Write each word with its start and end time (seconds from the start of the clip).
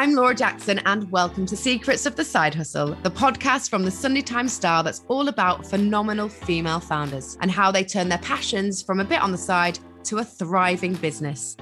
I'm 0.00 0.14
Laura 0.14 0.34
Jackson, 0.34 0.80
and 0.86 1.10
welcome 1.10 1.44
to 1.44 1.54
Secrets 1.54 2.06
of 2.06 2.16
the 2.16 2.24
Side 2.24 2.54
Hustle, 2.54 2.96
the 3.02 3.10
podcast 3.10 3.68
from 3.68 3.84
the 3.84 3.90
Sunday 3.90 4.22
Times 4.22 4.50
Star 4.50 4.82
that's 4.82 5.04
all 5.08 5.28
about 5.28 5.66
phenomenal 5.66 6.26
female 6.26 6.80
founders 6.80 7.36
and 7.42 7.50
how 7.50 7.70
they 7.70 7.84
turn 7.84 8.08
their 8.08 8.16
passions 8.20 8.82
from 8.82 9.00
a 9.00 9.04
bit 9.04 9.20
on 9.20 9.30
the 9.30 9.36
side 9.36 9.78
to 10.04 10.16
a 10.16 10.24
thriving 10.24 10.94
business. 10.94 11.54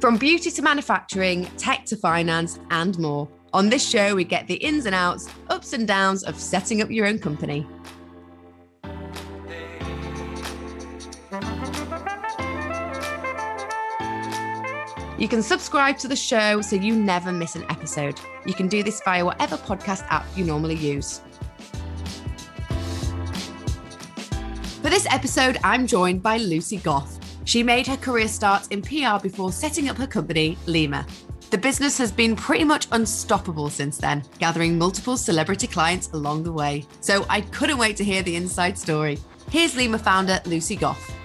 From 0.00 0.16
beauty 0.16 0.50
to 0.52 0.62
manufacturing, 0.62 1.44
tech 1.58 1.84
to 1.84 1.96
finance, 1.98 2.58
and 2.70 2.98
more. 2.98 3.28
On 3.52 3.68
this 3.68 3.86
show, 3.86 4.14
we 4.14 4.24
get 4.24 4.46
the 4.46 4.54
ins 4.54 4.86
and 4.86 4.94
outs, 4.94 5.28
ups 5.50 5.74
and 5.74 5.86
downs 5.86 6.24
of 6.24 6.40
setting 6.40 6.80
up 6.80 6.90
your 6.90 7.06
own 7.06 7.18
company. 7.18 7.66
You 15.22 15.28
can 15.28 15.40
subscribe 15.40 15.98
to 15.98 16.08
the 16.08 16.16
show 16.16 16.60
so 16.62 16.74
you 16.74 16.96
never 16.96 17.30
miss 17.30 17.54
an 17.54 17.64
episode. 17.70 18.18
You 18.44 18.54
can 18.54 18.66
do 18.66 18.82
this 18.82 19.00
via 19.04 19.24
whatever 19.24 19.56
podcast 19.56 20.04
app 20.08 20.26
you 20.34 20.44
normally 20.44 20.74
use. 20.74 21.20
For 24.82 24.90
this 24.90 25.06
episode, 25.08 25.58
I'm 25.62 25.86
joined 25.86 26.24
by 26.24 26.38
Lucy 26.38 26.78
Goff. 26.78 27.20
She 27.44 27.62
made 27.62 27.86
her 27.86 27.96
career 27.96 28.26
start 28.26 28.72
in 28.72 28.82
PR 28.82 29.22
before 29.22 29.52
setting 29.52 29.88
up 29.88 29.96
her 29.98 30.08
company, 30.08 30.58
Lyma. 30.66 31.08
The 31.50 31.58
business 31.58 31.96
has 31.98 32.10
been 32.10 32.34
pretty 32.34 32.64
much 32.64 32.88
unstoppable 32.90 33.70
since 33.70 33.98
then, 33.98 34.24
gathering 34.40 34.76
multiple 34.76 35.16
celebrity 35.16 35.68
clients 35.68 36.10
along 36.14 36.42
the 36.42 36.52
way. 36.52 36.84
So 37.00 37.26
I 37.28 37.42
couldn't 37.42 37.78
wait 37.78 37.96
to 37.98 38.04
hear 38.04 38.24
the 38.24 38.34
inside 38.34 38.76
story. 38.76 39.20
Here's 39.52 39.76
Lyma 39.76 40.00
founder 40.00 40.40
Lucy 40.46 40.74
Goff. 40.74 41.21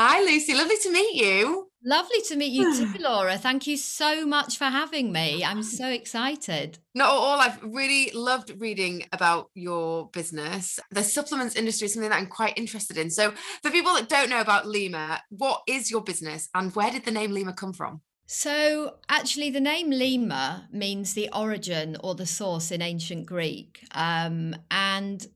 Hi, 0.00 0.20
Lucy. 0.20 0.54
Lovely 0.54 0.76
to 0.84 0.92
meet 0.92 1.16
you. 1.16 1.70
Lovely 1.84 2.20
to 2.28 2.36
meet 2.36 2.52
you 2.52 2.72
too, 2.72 2.98
Laura. 3.00 3.36
Thank 3.36 3.66
you 3.66 3.76
so 3.76 4.24
much 4.24 4.56
for 4.56 4.66
having 4.66 5.10
me. 5.10 5.42
I'm 5.42 5.64
so 5.64 5.88
excited. 5.88 6.78
Not 6.94 7.08
at 7.08 7.16
all. 7.16 7.40
I've 7.40 7.60
really 7.64 8.12
loved 8.14 8.52
reading 8.60 9.06
about 9.10 9.50
your 9.54 10.08
business. 10.10 10.78
The 10.92 11.02
supplements 11.02 11.56
industry 11.56 11.86
is 11.86 11.94
something 11.94 12.10
that 12.10 12.16
I'm 12.16 12.28
quite 12.28 12.56
interested 12.56 12.96
in. 12.96 13.10
So, 13.10 13.32
for 13.60 13.72
people 13.72 13.92
that 13.94 14.08
don't 14.08 14.30
know 14.30 14.40
about 14.40 14.66
Lyma, 14.66 15.18
what 15.30 15.62
is 15.66 15.90
your 15.90 16.04
business 16.04 16.48
and 16.54 16.72
where 16.76 16.92
did 16.92 17.04
the 17.04 17.10
name 17.10 17.32
Lyma 17.32 17.56
come 17.56 17.72
from? 17.72 18.00
So, 18.30 18.98
actually, 19.08 19.50
the 19.50 19.58
name 19.58 19.90
Lyma 19.90 20.70
means 20.70 21.14
the 21.14 21.28
origin 21.34 21.96
or 22.04 22.14
the 22.14 22.26
source 22.26 22.70
in 22.70 22.82
ancient 22.82 23.26
Greek. 23.26 23.84
Um, 23.96 24.54
and 24.70 25.26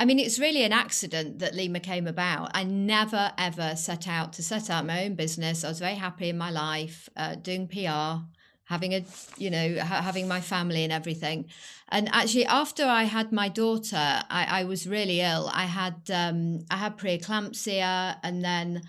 I 0.00 0.06
mean, 0.06 0.18
it's 0.18 0.38
really 0.38 0.64
an 0.64 0.72
accident 0.72 1.40
that 1.40 1.52
Lyma 1.52 1.82
came 1.82 2.06
about. 2.06 2.52
I 2.54 2.64
never, 2.64 3.32
ever 3.36 3.76
set 3.76 4.08
out 4.08 4.32
to 4.32 4.42
set 4.42 4.70
up 4.70 4.86
my 4.86 5.04
own 5.04 5.14
business. 5.14 5.62
I 5.62 5.68
was 5.68 5.78
very 5.78 5.94
happy 5.94 6.30
in 6.30 6.38
my 6.38 6.50
life, 6.50 7.10
uh, 7.18 7.34
doing 7.34 7.68
PR, 7.68 8.24
having 8.64 8.94
a, 8.94 9.04
you 9.36 9.50
know, 9.50 9.76
ha- 9.78 10.00
having 10.00 10.26
my 10.26 10.40
family 10.40 10.84
and 10.84 10.90
everything. 10.90 11.50
And 11.90 12.08
actually, 12.14 12.46
after 12.46 12.86
I 12.86 13.02
had 13.02 13.30
my 13.30 13.50
daughter, 13.50 14.22
I, 14.30 14.46
I 14.60 14.64
was 14.64 14.88
really 14.88 15.20
ill. 15.20 15.50
I 15.52 15.66
had, 15.66 15.96
um, 16.10 16.60
I 16.70 16.78
had 16.78 16.96
preeclampsia, 16.96 18.16
and 18.22 18.42
then 18.42 18.80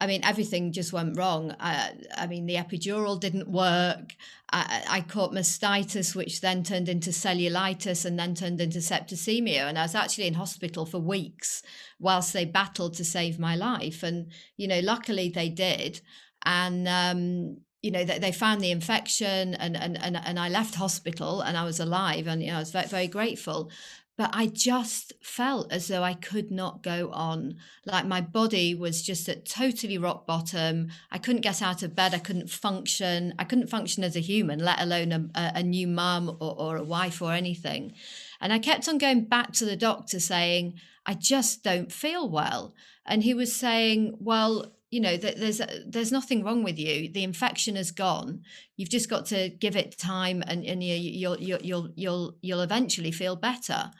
I 0.00 0.06
mean, 0.06 0.24
everything 0.24 0.72
just 0.72 0.92
went 0.92 1.16
wrong. 1.16 1.54
I, 1.60 1.92
I 2.16 2.26
mean, 2.26 2.46
the 2.46 2.56
epidural 2.56 3.18
didn't 3.18 3.48
work. 3.48 4.16
I, 4.52 4.82
I, 4.88 5.00
caught 5.00 5.32
mastitis, 5.32 6.14
which 6.14 6.40
then 6.40 6.62
turned 6.62 6.88
into 6.88 7.10
cellulitis 7.10 8.04
and 8.04 8.18
then 8.18 8.34
turned 8.34 8.60
into 8.60 8.78
septicemia. 8.78 9.60
And 9.60 9.78
I 9.78 9.82
was 9.82 9.94
actually 9.94 10.26
in 10.26 10.34
hospital 10.34 10.84
for 10.84 10.98
weeks 10.98 11.62
whilst 11.98 12.32
they 12.32 12.44
battled 12.44 12.94
to 12.94 13.04
save 13.04 13.38
my 13.38 13.56
life. 13.56 14.02
And, 14.02 14.30
you 14.56 14.68
know, 14.68 14.80
luckily 14.80 15.28
they 15.28 15.48
did. 15.48 16.00
And, 16.44 16.86
um, 16.88 17.58
you 17.80 17.90
know, 17.90 18.04
they, 18.04 18.18
they 18.18 18.32
found 18.32 18.60
the 18.60 18.70
infection 18.70 19.54
and, 19.54 19.76
and, 19.76 19.96
and, 20.02 20.16
and 20.16 20.38
I 20.38 20.48
left 20.48 20.74
hospital 20.74 21.40
and 21.40 21.56
I 21.56 21.64
was 21.64 21.80
alive. 21.80 22.26
And, 22.26 22.42
you 22.42 22.48
know, 22.48 22.56
I 22.56 22.60
was 22.60 22.72
very, 22.72 22.86
very 22.86 23.08
grateful 23.08 23.70
but 24.16 24.30
I 24.32 24.46
just 24.46 25.12
felt 25.20 25.72
as 25.72 25.88
though 25.88 26.02
I 26.02 26.14
could 26.14 26.50
not 26.50 26.82
go 26.82 27.10
on. 27.12 27.56
Like 27.84 28.06
my 28.06 28.20
body 28.20 28.74
was 28.74 29.02
just 29.02 29.28
at 29.28 29.44
totally 29.44 29.98
rock 29.98 30.26
bottom. 30.26 30.88
I 31.10 31.18
couldn't 31.18 31.42
get 31.42 31.60
out 31.60 31.82
of 31.82 31.96
bed. 31.96 32.14
I 32.14 32.18
couldn't 32.18 32.48
function. 32.48 33.34
I 33.38 33.44
couldn't 33.44 33.70
function 33.70 34.04
as 34.04 34.14
a 34.14 34.20
human, 34.20 34.60
let 34.60 34.80
alone 34.80 35.30
a, 35.34 35.52
a 35.56 35.62
new 35.62 35.88
mum 35.88 36.36
or, 36.40 36.54
or 36.56 36.76
a 36.76 36.84
wife 36.84 37.20
or 37.20 37.32
anything. 37.32 37.94
And 38.40 38.52
I 38.52 38.60
kept 38.60 38.88
on 38.88 38.98
going 38.98 39.24
back 39.24 39.52
to 39.54 39.64
the 39.64 39.76
doctor 39.76 40.20
saying, 40.20 40.74
I 41.06 41.14
just 41.14 41.64
don't 41.64 41.90
feel 41.90 42.28
well. 42.28 42.74
And 43.04 43.24
he 43.24 43.34
was 43.34 43.54
saying, 43.54 44.16
Well, 44.20 44.73
you 44.94 45.00
know 45.00 45.16
there's 45.16 45.60
there's 45.84 46.12
nothing 46.12 46.44
wrong 46.44 46.62
with 46.62 46.78
you 46.78 47.10
the 47.12 47.24
infection 47.24 47.76
is 47.76 47.90
gone 47.90 48.42
you've 48.76 48.88
just 48.88 49.10
got 49.10 49.26
to 49.26 49.48
give 49.48 49.74
it 49.74 49.98
time 49.98 50.40
and, 50.46 50.64
and 50.64 50.84
you, 50.84 50.94
you'll, 50.94 51.36
you'll 51.40 51.62
you'll 51.62 51.88
you'll 51.96 52.34
you'll 52.42 52.60
eventually 52.60 53.10
feel 53.10 53.34
better 53.34 53.90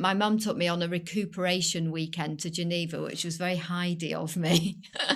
my 0.00 0.14
mum 0.14 0.38
took 0.38 0.56
me 0.56 0.66
on 0.66 0.82
a 0.82 0.88
recuperation 0.88 1.90
weekend 1.90 2.40
to 2.40 2.50
Geneva, 2.50 3.02
which 3.02 3.22
was 3.22 3.36
very 3.36 3.56
Heidi 3.56 4.14
of 4.14 4.34
me. 4.34 4.78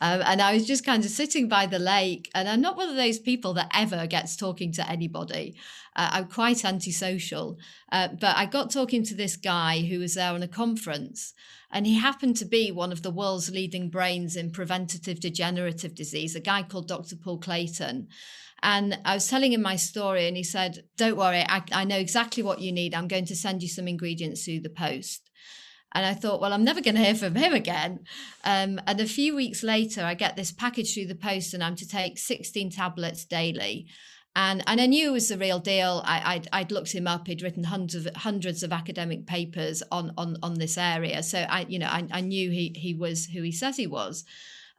um, 0.00 0.20
and 0.24 0.42
I 0.42 0.52
was 0.52 0.66
just 0.66 0.84
kind 0.84 1.04
of 1.04 1.12
sitting 1.12 1.48
by 1.48 1.66
the 1.66 1.78
lake. 1.78 2.28
And 2.34 2.48
I'm 2.48 2.60
not 2.60 2.76
one 2.76 2.88
of 2.88 2.96
those 2.96 3.20
people 3.20 3.54
that 3.54 3.70
ever 3.72 4.04
gets 4.08 4.34
talking 4.34 4.72
to 4.72 4.90
anybody. 4.90 5.54
Uh, 5.94 6.08
I'm 6.14 6.26
quite 6.26 6.64
antisocial. 6.64 7.56
Uh, 7.92 8.08
but 8.20 8.36
I 8.36 8.46
got 8.46 8.72
talking 8.72 9.04
to 9.04 9.14
this 9.14 9.36
guy 9.36 9.82
who 9.82 10.00
was 10.00 10.14
there 10.14 10.32
on 10.32 10.42
a 10.42 10.48
conference. 10.48 11.34
And 11.72 11.86
he 11.86 11.98
happened 11.98 12.36
to 12.36 12.44
be 12.44 12.70
one 12.70 12.92
of 12.92 13.02
the 13.02 13.10
world's 13.10 13.50
leading 13.50 13.88
brains 13.88 14.36
in 14.36 14.50
preventative 14.50 15.20
degenerative 15.20 15.94
disease, 15.94 16.36
a 16.36 16.40
guy 16.40 16.62
called 16.62 16.88
Dr. 16.88 17.16
Paul 17.16 17.38
Clayton. 17.38 18.08
And 18.62 18.98
I 19.04 19.14
was 19.14 19.26
telling 19.26 19.52
him 19.52 19.62
my 19.62 19.76
story, 19.76 20.28
and 20.28 20.36
he 20.36 20.44
said, 20.44 20.84
Don't 20.96 21.16
worry, 21.16 21.44
I, 21.48 21.62
I 21.72 21.84
know 21.84 21.96
exactly 21.96 22.42
what 22.42 22.60
you 22.60 22.70
need. 22.70 22.94
I'm 22.94 23.08
going 23.08 23.24
to 23.26 23.34
send 23.34 23.62
you 23.62 23.68
some 23.68 23.88
ingredients 23.88 24.44
through 24.44 24.60
the 24.60 24.70
post. 24.70 25.30
And 25.94 26.06
I 26.06 26.14
thought, 26.14 26.40
well, 26.40 26.52
I'm 26.52 26.64
never 26.64 26.80
going 26.80 26.94
to 26.94 27.02
hear 27.02 27.14
from 27.14 27.34
him 27.34 27.52
again. 27.52 28.00
Um, 28.44 28.80
and 28.86 29.00
a 29.00 29.06
few 29.06 29.34
weeks 29.34 29.62
later, 29.62 30.02
I 30.02 30.14
get 30.14 30.36
this 30.36 30.52
package 30.52 30.94
through 30.94 31.06
the 31.06 31.14
post, 31.14 31.54
and 31.54 31.62
I'm 31.62 31.76
to 31.76 31.88
take 31.88 32.18
16 32.18 32.70
tablets 32.70 33.24
daily. 33.24 33.88
And, 34.34 34.62
and 34.66 34.80
I 34.80 34.86
knew 34.86 35.08
it 35.08 35.12
was 35.12 35.28
the 35.28 35.36
real 35.36 35.58
deal. 35.58 36.02
I, 36.06 36.34
I'd, 36.34 36.48
I'd 36.52 36.72
looked 36.72 36.92
him 36.92 37.06
up. 37.06 37.26
He'd 37.26 37.42
written 37.42 37.64
hundreds 37.64 38.06
of, 38.06 38.16
hundreds 38.16 38.62
of 38.62 38.72
academic 38.72 39.26
papers 39.26 39.82
on, 39.92 40.12
on, 40.16 40.36
on 40.42 40.54
this 40.54 40.78
area. 40.78 41.22
So 41.22 41.38
I, 41.40 41.66
you 41.68 41.78
know, 41.78 41.88
I, 41.88 42.06
I 42.10 42.20
knew 42.22 42.50
he, 42.50 42.72
he 42.74 42.94
was 42.94 43.26
who 43.26 43.42
he 43.42 43.52
says 43.52 43.76
he 43.76 43.86
was. 43.86 44.24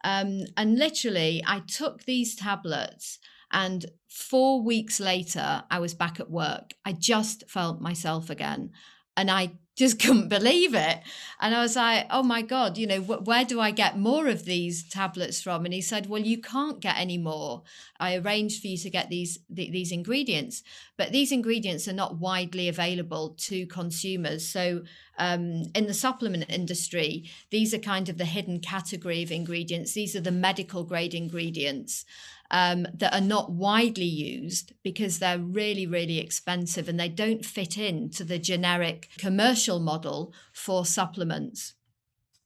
Um, 0.04 0.42
and 0.58 0.78
literally, 0.80 1.44
I 1.46 1.60
took 1.60 2.04
these 2.04 2.36
tablets 2.36 3.20
and 3.54 3.86
four 4.10 4.64
weeks 4.64 5.00
later, 5.00 5.64
I 5.70 5.80
was 5.80 5.94
back 5.94 6.20
at 6.20 6.32
work. 6.32 6.74
I 6.84 6.94
just 6.94 7.44
felt 7.48 7.80
myself 7.80 8.32
again. 8.32 8.72
And 9.16 9.30
I 9.30 9.54
just 9.76 10.00
couldn't 10.02 10.30
believe 10.30 10.74
it. 10.76 11.00
And 11.40 11.54
I 11.56 11.62
was 11.62 11.76
like, 11.76 12.08
oh 12.10 12.24
my 12.24 12.42
God, 12.42 12.78
you 12.78 12.88
know, 12.88 13.02
wh- 13.02 13.26
where 13.26 13.46
do 13.46 13.60
I 13.60 13.72
get 13.72 13.98
more 13.98 14.28
of 14.28 14.46
these 14.46 14.88
tablets 14.88 15.42
from? 15.42 15.66
And 15.66 15.74
he 15.74 15.82
said, 15.82 16.08
well, 16.08 16.22
you 16.22 16.40
can't 16.40 16.80
get 16.80 16.98
any 16.98 17.18
more. 17.18 17.64
I 18.00 18.16
arranged 18.16 18.62
for 18.62 18.68
you 18.68 18.78
to 18.78 18.90
get 18.90 19.10
these 19.10 19.40
th- 19.56 19.72
these 19.72 19.92
ingredients, 19.92 20.64
but 20.98 21.12
these 21.12 21.32
ingredients 21.32 21.88
are 21.88 21.94
not 21.94 22.18
widely 22.18 22.68
available 22.70 23.36
to 23.40 23.66
consumers. 23.68 24.48
So 24.48 24.84
um, 25.18 25.64
in 25.76 25.88
the 25.88 25.94
supplement 25.94 26.50
industry, 26.50 27.30
these 27.50 27.74
are 27.74 27.80
kind 27.80 28.10
of 28.10 28.18
the 28.18 28.26
hidden 28.26 28.60
category 28.60 29.24
of 29.24 29.32
ingredients. 29.32 29.94
These 29.94 30.16
are 30.16 30.22
the 30.22 30.32
medical 30.32 30.84
grade 30.84 31.14
ingredients 31.14 32.06
um, 32.54 32.88
that 32.94 33.14
are 33.14 33.20
not 33.20 33.52
widely 33.52 34.06
used 34.06 34.74
because 34.84 35.18
they're 35.18 35.40
really, 35.40 35.88
really 35.88 36.20
expensive 36.20 36.88
and 36.88 37.00
they 37.00 37.10
don't 37.10 37.44
fit 37.44 37.78
into 37.80 38.24
the 38.24 38.38
generic 38.38 39.10
commercial 39.18 39.80
model 39.80 40.32
for 40.54 40.86
supplements. 40.86 41.74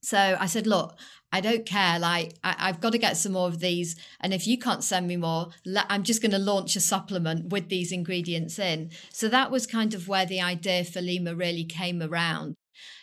So 0.01 0.38
I 0.39 0.45
said, 0.45 0.65
look, 0.65 0.98
I 1.33 1.42
don't 1.42 1.65
care. 1.65 2.00
Like, 2.00 2.36
I, 2.42 2.68
have 2.68 2.80
got 2.80 2.94
to 2.94 2.98
get 2.98 3.18
some 3.18 3.33
more 3.33 3.50
of 3.50 3.59
these. 3.59 3.98
And 4.21 4.33
if 4.33 4.48
you 4.48 4.57
can't 4.57 4.83
send 4.83 5.07
me 5.07 5.18
more, 5.18 5.50
I'm 5.75 6.04
just 6.04 6.21
going 6.21 6.31
to 6.31 6.39
launch 6.39 6.77
a 6.77 6.80
supplement 6.80 7.50
with 7.51 7.68
these 7.68 7.92
ingredients 7.92 8.57
in. 8.57 8.92
So 9.12 9.27
that 9.27 9.51
was 9.51 9.68
kind 9.68 9.94
of 9.94 10.07
where 10.07 10.25
the 10.25 10.39
idea 10.39 10.86
for 10.86 11.01
Lyma 11.01 11.38
really 11.38 11.65
came 11.65 12.01
around. 12.01 12.56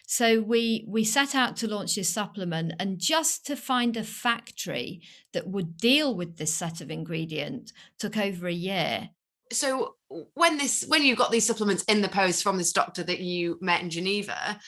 So 0.06 0.40
we 0.40 0.84
we 0.86 1.04
set 1.04 1.34
out 1.34 1.56
to 1.58 1.68
launch 1.68 1.94
this 1.94 2.12
supplement 2.12 2.74
and 2.78 2.98
just 2.98 3.46
to 3.46 3.56
find 3.56 3.96
a 3.96 4.04
factory 4.04 5.02
that 5.32 5.46
would 5.46 5.76
deal 5.78 6.14
with 6.14 6.36
this 6.36 6.52
set 6.52 6.80
of 6.80 6.90
ingredient 6.90 7.72
took 7.98 8.16
over 8.16 8.46
a 8.46 8.52
year. 8.52 9.10
So 9.52 9.96
when 10.34 10.58
this 10.58 10.84
when 10.88 11.02
you 11.02 11.16
got 11.16 11.30
these 11.30 11.46
supplements 11.46 11.84
in 11.84 12.02
the 12.02 12.08
post 12.08 12.42
from 12.42 12.58
this 12.58 12.72
doctor 12.72 13.02
that 13.02 13.20
you 13.20 13.58
met 13.60 13.82
in 13.82 13.90
Geneva, 13.90 14.58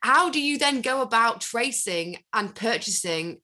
how 0.00 0.30
do 0.30 0.40
you 0.40 0.58
then 0.58 0.80
go 0.80 1.02
about 1.02 1.40
tracing 1.40 2.18
and 2.32 2.54
purchasing 2.54 3.40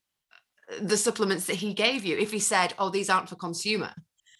uh, 0.71 0.77
the 0.81 0.97
supplements 0.97 1.45
that 1.45 1.57
he 1.57 1.73
gave 1.73 2.03
you 2.03 2.17
if 2.17 2.31
he 2.31 2.39
said, 2.39 2.73
"Oh, 2.79 2.89
these 2.89 3.09
aren't 3.09 3.29
for 3.29 3.35
consumer"? 3.35 3.93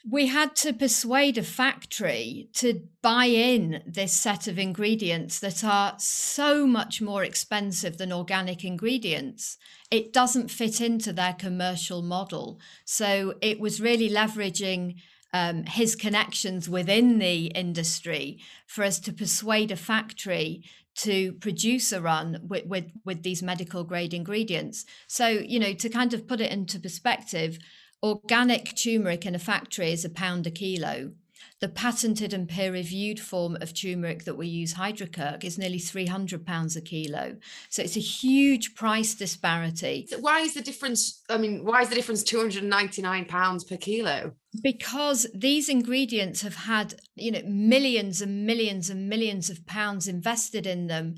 We 0.10 0.28
had 0.28 0.56
to 0.56 0.72
persuade 0.72 1.38
a 1.38 1.44
factory 1.44 2.50
to 2.54 2.82
buy 3.02 3.26
in 3.26 3.84
this 3.86 4.14
set 4.14 4.48
of 4.48 4.58
ingredients 4.58 5.40
that 5.40 5.64
are 5.64 5.96
so 5.98 6.66
much 6.66 7.02
more 7.02 7.24
expensive 7.24 7.98
than 7.98 8.14
organic 8.14 8.64
ingredients. 8.64 9.58
It 9.92 10.14
doesn't 10.14 10.50
fit 10.50 10.80
into 10.80 11.12
their 11.12 11.34
commercial 11.34 12.02
model. 12.02 12.60
So 12.86 13.36
it 13.42 13.60
was 13.60 13.82
really 13.82 14.10
leveraging 14.10 14.96
um, 15.34 15.64
his 15.64 15.96
connections 15.96 16.70
within 16.70 17.20
the 17.20 17.48
industry 17.48 18.40
for 18.66 18.86
us 18.86 19.00
to 19.02 19.12
persuade 19.12 19.72
a 19.72 19.76
factory 19.76 20.64
to 20.96 21.34
produce 21.34 21.92
a 21.92 22.02
run 22.02 22.40
with, 22.48 22.66
with, 22.66 22.86
with 23.06 23.24
these 23.24 23.44
medical 23.44 23.84
grade 23.84 24.14
ingredients. 24.14 24.86
So, 25.08 25.28
you 25.28 25.60
know, 25.60 25.74
to 25.74 25.90
kind 25.90 26.14
of 26.14 26.28
put 26.28 26.42
it 26.42 26.52
into 26.52 26.80
perspective, 26.80 27.60
Organic 28.04 28.76
turmeric 28.76 29.26
in 29.26 29.36
a 29.36 29.40
factory 29.40 29.92
is 29.92 30.06
a 30.06 30.10
pound 30.10 30.46
a 30.46 30.52
kilo. 30.52 31.12
The 31.60 31.68
patented 31.68 32.34
and 32.34 32.48
peer 32.48 32.72
reviewed 32.72 33.20
form 33.20 33.58
of 33.62 33.74
turmeric 33.74 34.26
that 34.26 34.38
we 34.38 34.46
use, 34.46 34.76
Hydrocurc, 34.76 35.44
is 35.44 35.58
nearly 35.58 35.80
£300 35.80 36.76
a 36.76 36.82
kilo. 36.82 37.38
So 37.70 37.82
it's 37.82 37.98
a 37.98 38.02
huge 38.02 38.76
price 38.76 39.16
disparity. 39.16 40.08
Why 40.20 40.42
is 40.42 40.54
the 40.54 40.62
difference? 40.62 41.24
I 41.30 41.40
mean, 41.40 41.66
why 41.66 41.82
is 41.82 41.90
the 41.90 41.96
difference 41.96 42.24
£299 42.24 43.68
per 43.68 43.78
kilo? 43.78 44.34
Because 44.62 45.26
these 45.34 45.68
ingredients 45.68 46.44
have 46.44 46.56
had, 46.56 46.96
you 47.16 47.32
know, 47.32 47.42
millions 47.48 48.22
and 48.22 48.46
millions 48.46 48.92
and 48.92 49.10
millions 49.10 49.50
of 49.50 49.66
pounds 49.66 50.08
invested 50.08 50.68
in 50.68 50.86
them 50.86 51.16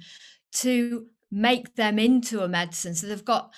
to 0.54 1.08
make 1.30 1.76
them 1.76 2.00
into 2.00 2.42
a 2.42 2.48
medicine. 2.48 2.96
So 2.96 3.08
they've 3.08 3.26
got 3.26 3.52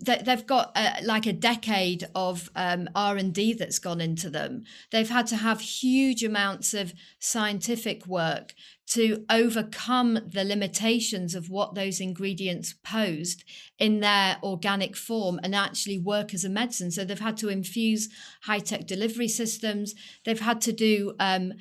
they've 0.00 0.46
got 0.46 0.72
a, 0.76 1.02
like 1.04 1.26
a 1.26 1.32
decade 1.32 2.08
of 2.14 2.50
um, 2.56 2.88
r&d 2.94 3.54
that's 3.54 3.78
gone 3.78 4.00
into 4.00 4.30
them. 4.30 4.64
They've 4.90 5.08
had 5.08 5.26
to 5.28 5.36
have 5.36 5.60
huge 5.60 6.24
amounts 6.24 6.74
of 6.74 6.94
scientific 7.18 8.06
work 8.06 8.54
to 8.88 9.24
overcome 9.30 10.18
the 10.26 10.44
limitations 10.44 11.36
of 11.36 11.48
what 11.48 11.74
those 11.76 12.00
ingredients 12.00 12.74
posed 12.82 13.44
in 13.78 14.00
their 14.00 14.36
organic 14.42 14.96
form 14.96 15.38
and 15.44 15.54
actually 15.54 15.98
work 15.98 16.34
as 16.34 16.44
a 16.44 16.48
medicine. 16.48 16.90
So 16.90 17.04
they've 17.04 17.18
had 17.18 17.36
to 17.38 17.48
infuse 17.48 18.08
high-tech 18.42 18.88
delivery 18.88 19.28
systems. 19.28 19.94
They've 20.24 20.40
had 20.40 20.60
to 20.62 20.72
do 20.72 21.14
um, 21.20 21.52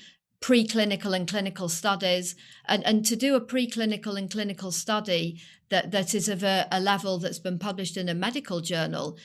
preclinical 0.42 1.16
and 1.16 1.28
clinical 1.28 1.68
studies 1.68 2.36
and, 2.66 2.86
and 2.86 3.06
to 3.06 3.16
do 3.16 3.36
a 3.36 3.42
preclinical 3.42 4.18
and 4.18 4.32
clinical 4.32 4.72
study 4.72 5.42
that, 5.70 5.92
that 5.92 6.16
is 6.16 6.30
of 6.30 6.44
a, 6.44 6.68
a 6.72 6.80
level 6.80 7.20
that's 7.20 7.40
been 7.40 7.60
published 7.60 7.98
in 7.98 8.10
a 8.10 8.14
medical 8.14 8.62
journal, 8.62 9.18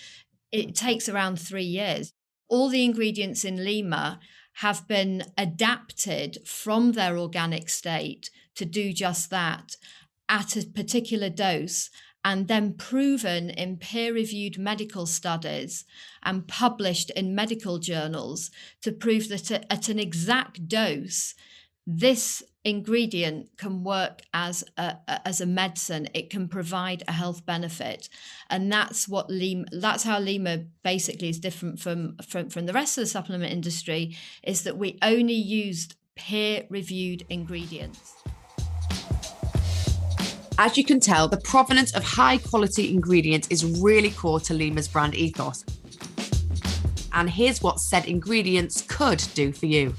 it 0.51 0.75
takes 0.75 1.09
around 1.09 1.39
three 1.39 1.65
years. 1.65 2.13
All 2.49 2.69
the 2.69 2.85
ingredients 2.85 3.45
in 3.45 3.57
Lyma 3.57 4.19
have 4.59 4.87
been 4.87 5.25
adapted 5.39 6.39
from 6.47 6.93
their 6.93 7.19
organic 7.19 7.69
state 7.69 8.31
to 8.57 8.65
do 8.65 8.93
just 8.93 9.31
that 9.31 9.77
at 10.29 10.57
a 10.57 10.67
particular 10.67 11.29
dose 11.29 11.91
and 12.25 12.49
then 12.49 12.73
proven 12.73 13.51
in 13.51 13.77
peer 13.77 14.15
reviewed 14.15 14.59
medical 14.59 15.05
studies 15.05 15.85
and 16.23 16.49
published 16.49 17.11
in 17.11 17.35
medical 17.35 17.79
journals 17.79 18.51
to 18.81 18.91
prove 18.91 19.29
that 19.29 19.51
at 19.51 19.89
an 19.89 19.99
exact 19.99 20.67
dose, 20.67 21.35
this 21.87 22.43
ingredient 22.65 23.51
can 23.59 23.85
work 23.85 24.23
as 24.33 24.65
a, 24.79 24.97
as 25.27 25.43
a 25.43 25.47
medicine. 25.47 26.09
It 26.15 26.31
can 26.31 26.49
provide 26.49 27.03
a 27.07 27.13
health 27.13 27.45
benefit. 27.45 28.09
And 28.49 28.73
that's 28.73 29.07
what 29.07 29.29
Lyma 29.29 29.67
that's 29.71 30.05
how 30.05 30.19
Lyma 30.19 30.67
basically 30.83 31.29
is 31.29 31.39
different 31.39 31.79
from, 31.79 32.17
from 32.27 32.49
from 32.49 32.65
the 32.65 32.73
rest 32.73 32.97
of 32.97 33.03
the 33.03 33.07
supplement 33.11 33.53
industry 33.53 34.17
is 34.43 34.63
that 34.63 34.79
we 34.79 34.99
only 35.03 35.35
used 35.35 35.97
peer 36.17 36.65
reviewed 36.71 37.27
ingredients 37.29 38.14
as 40.59 40.77
you 40.79 40.85
can 40.85 41.01
tell, 41.01 41.29
the 41.29 41.39
provenance 41.39 41.95
of 41.95 42.05
high 42.05 42.39
quality 42.39 42.91
ingredients 42.93 43.49
is 43.49 43.65
really 43.81 44.11
core 44.11 44.41
to 44.41 44.55
Lyma's 44.55 44.89
brand 44.89 45.15
ethos. 45.15 45.65
And 47.13 47.31
here's 47.31 47.63
what 47.63 47.81
said 47.81 48.07
ingredients 48.07 48.83
could 48.83 49.25
do 49.35 49.53
for 49.53 49.67
you. 49.67 49.95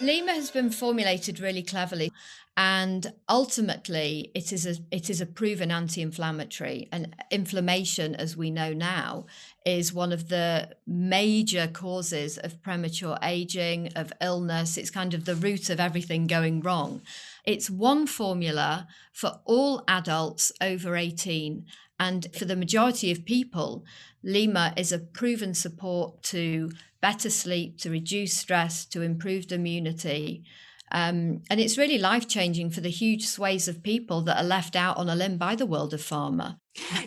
Lyma 0.00 0.34
has 0.34 0.50
been 0.50 0.70
formulated 0.70 1.40
really 1.40 1.62
cleverly 1.62 2.10
and 2.56 3.12
ultimately 3.28 4.30
it 4.34 4.52
is 4.52 4.66
a 4.66 4.74
it 4.90 5.08
is 5.08 5.20
a 5.20 5.26
proven 5.26 5.70
anti-inflammatory 5.70 6.88
and 6.90 7.14
inflammation 7.30 8.14
as 8.14 8.36
we 8.36 8.50
know 8.50 8.72
now 8.72 9.24
is 9.64 9.92
one 9.92 10.12
of 10.12 10.28
the 10.28 10.68
major 10.86 11.68
causes 11.68 12.38
of 12.38 12.60
premature 12.62 13.16
aging 13.22 13.90
of 13.94 14.12
illness 14.20 14.76
it's 14.76 14.90
kind 14.90 15.14
of 15.14 15.24
the 15.26 15.36
root 15.36 15.70
of 15.70 15.78
everything 15.78 16.26
going 16.26 16.60
wrong 16.60 17.00
it's 17.44 17.70
one 17.70 18.06
formula 18.06 18.86
for 19.12 19.40
all 19.44 19.84
adults 19.88 20.52
over 20.60 20.96
18 20.96 21.64
and 21.98 22.26
for 22.36 22.44
the 22.44 22.56
majority 22.56 23.10
of 23.10 23.24
people 23.24 23.84
Lyma 24.24 24.78
is 24.78 24.92
a 24.92 24.98
proven 24.98 25.54
support 25.54 26.22
to 26.24 26.70
better 27.00 27.30
sleep, 27.30 27.78
to 27.78 27.90
reduce 27.90 28.34
stress, 28.34 28.84
to 28.86 29.02
improved 29.02 29.52
immunity. 29.52 30.44
Um, 30.92 31.42
and 31.48 31.60
it's 31.60 31.78
really 31.78 31.98
life 31.98 32.28
changing 32.28 32.70
for 32.70 32.80
the 32.80 32.90
huge 32.90 33.26
swathes 33.26 33.68
of 33.68 33.82
people 33.82 34.22
that 34.22 34.38
are 34.38 34.46
left 34.46 34.76
out 34.76 34.96
on 34.96 35.08
a 35.08 35.14
limb 35.14 35.38
by 35.38 35.54
the 35.54 35.66
world 35.66 35.94
of 35.94 36.00
pharma. 36.00 36.58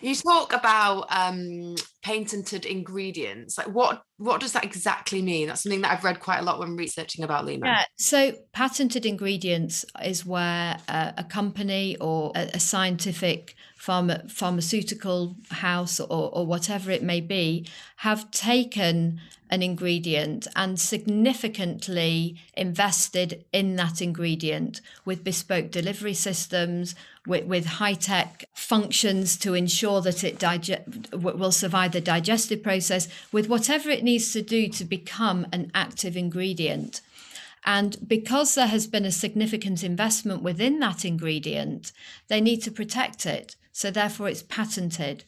You 0.02 0.14
talk 0.16 0.54
about 0.54 1.06
um, 1.10 1.76
patented 2.04 2.66
ingredients. 2.66 3.58
Like 3.58 3.68
what 3.68 4.04
what 4.18 4.40
does 4.40 4.54
that 4.54 4.64
exactly 4.64 5.22
mean? 5.22 5.48
That's 5.48 5.64
something 5.64 5.82
that 5.82 5.92
I've 5.92 6.04
read 6.04 6.20
quite 6.20 6.40
a 6.40 6.44
lot 6.44 6.60
when 6.60 6.76
researching 6.76 7.24
about 7.24 7.46
Lyma. 7.46 7.66
Yeah. 7.66 7.84
So 7.98 8.34
patented 8.54 9.06
ingredients 9.06 9.86
is 10.04 10.26
where 10.26 10.78
a 10.88 11.26
company 11.28 11.98
or 12.00 12.32
a, 12.36 12.52
a 12.54 12.60
scientific 12.60 13.56
pharma, 13.80 14.30
pharmaceutical 14.32 15.36
house 15.50 16.00
or, 16.00 16.30
or 16.34 16.46
whatever 16.46 16.92
it 16.92 17.04
may 17.04 17.20
be 17.20 17.68
have 17.98 18.32
taken 18.32 19.20
an 19.50 19.62
ingredient 19.62 20.48
and 20.56 20.80
significantly 20.80 22.38
invested 22.56 23.46
in 23.52 23.76
that 23.76 24.02
ingredient 24.02 24.82
with 25.06 25.24
bespoke 25.24 25.70
delivery 25.70 26.14
systems, 26.14 26.96
with, 27.26 27.46
with 27.46 27.66
high 27.66 27.94
tech 27.94 28.46
functions 28.54 29.38
to 29.38 29.54
ensure 29.54 30.02
that 30.02 30.24
it 30.24 30.44
will 31.14 31.52
survive 31.52 31.92
the 31.92 32.02
digestive 32.02 32.62
process, 32.64 33.08
with 33.32 33.50
whatever 33.50 33.90
it 33.90 34.04
needs 34.04 34.34
to 34.34 34.42
do 34.42 34.68
to 34.70 34.86
become 34.86 35.48
an 35.52 35.72
active 35.74 36.18
ingredient. 36.18 37.02
And 37.66 37.98
because 38.08 38.56
there 38.56 38.68
has 38.68 38.88
been 38.88 39.06
a 39.06 39.12
significant 39.12 39.84
investment 39.84 40.42
within 40.42 40.80
that 40.80 41.06
ingredient, 41.06 41.94
they 42.28 42.42
need 42.42 42.62
to 42.64 42.72
protect 42.72 43.26
it. 43.26 43.56
So 43.72 43.90
therefore, 43.90 44.28
it's 44.28 44.44
patented. 44.44 45.24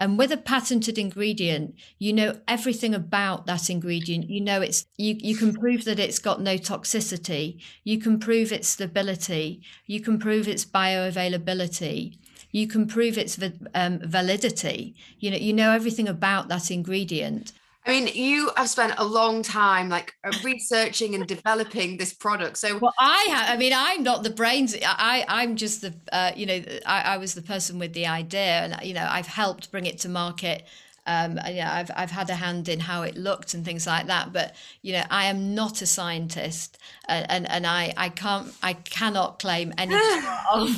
And 0.00 0.16
with 0.16 0.30
a 0.30 0.36
patented 0.36 0.96
ingredient, 0.96 1.74
you 1.98 2.12
know 2.12 2.40
everything 2.46 2.94
about 2.94 3.46
that 3.46 3.68
ingredient. 3.68 4.30
You 4.30 4.40
know 4.40 4.60
it's 4.62 4.86
you, 4.96 5.16
you 5.18 5.36
can 5.36 5.52
prove 5.52 5.84
that 5.84 5.98
it's 5.98 6.20
got 6.20 6.40
no 6.40 6.56
toxicity. 6.56 7.60
You 7.84 7.98
can 7.98 8.20
prove 8.20 8.52
its 8.52 8.68
stability. 8.68 9.60
You 9.86 10.00
can 10.00 10.18
prove 10.18 10.46
its 10.46 10.64
bioavailability. 10.64 12.16
You 12.52 12.66
can 12.68 12.86
prove 12.86 13.18
its 13.18 13.38
um, 13.74 13.98
validity. 14.04 14.94
You 15.18 15.32
know 15.32 15.36
you 15.36 15.52
know 15.52 15.72
everything 15.72 16.08
about 16.08 16.48
that 16.48 16.70
ingredient. 16.70 17.52
I 17.88 17.92
mean, 17.92 18.08
you 18.08 18.50
have 18.54 18.68
spent 18.68 18.92
a 18.98 19.04
long 19.04 19.42
time 19.42 19.88
like 19.88 20.14
uh, 20.22 20.30
researching 20.44 21.14
and 21.14 21.26
developing 21.26 21.96
this 21.96 22.12
product. 22.12 22.58
So, 22.58 22.76
well, 22.76 22.92
I 22.98 23.26
have. 23.30 23.48
I 23.48 23.56
mean, 23.56 23.72
I'm 23.74 24.02
not 24.02 24.22
the 24.22 24.30
brains. 24.30 24.76
I, 24.84 25.24
I'm 25.26 25.56
just 25.56 25.80
the, 25.80 25.94
uh, 26.12 26.32
you 26.36 26.44
know, 26.44 26.62
I, 26.84 27.14
I 27.14 27.16
was 27.16 27.32
the 27.32 27.40
person 27.40 27.78
with 27.78 27.94
the 27.94 28.06
idea, 28.06 28.60
and 28.60 28.76
you 28.86 28.92
know, 28.92 29.08
I've 29.10 29.26
helped 29.26 29.70
bring 29.70 29.86
it 29.86 29.98
to 30.00 30.10
market. 30.10 30.66
Um, 31.06 31.38
and, 31.42 31.56
yeah, 31.56 31.72
I've 31.72 31.90
I've 31.96 32.10
had 32.10 32.28
a 32.28 32.34
hand 32.34 32.68
in 32.68 32.78
how 32.78 33.04
it 33.04 33.16
looked 33.16 33.54
and 33.54 33.64
things 33.64 33.86
like 33.86 34.06
that. 34.08 34.34
But 34.34 34.54
you 34.82 34.92
know, 34.92 35.04
I 35.10 35.24
am 35.24 35.54
not 35.54 35.80
a 35.80 35.86
scientist, 35.86 36.76
and 37.08 37.24
and, 37.30 37.50
and 37.50 37.66
I 37.66 37.94
I 37.96 38.10
can't 38.10 38.52
I 38.62 38.74
cannot 38.74 39.38
claim 39.38 39.72
any 39.78 39.94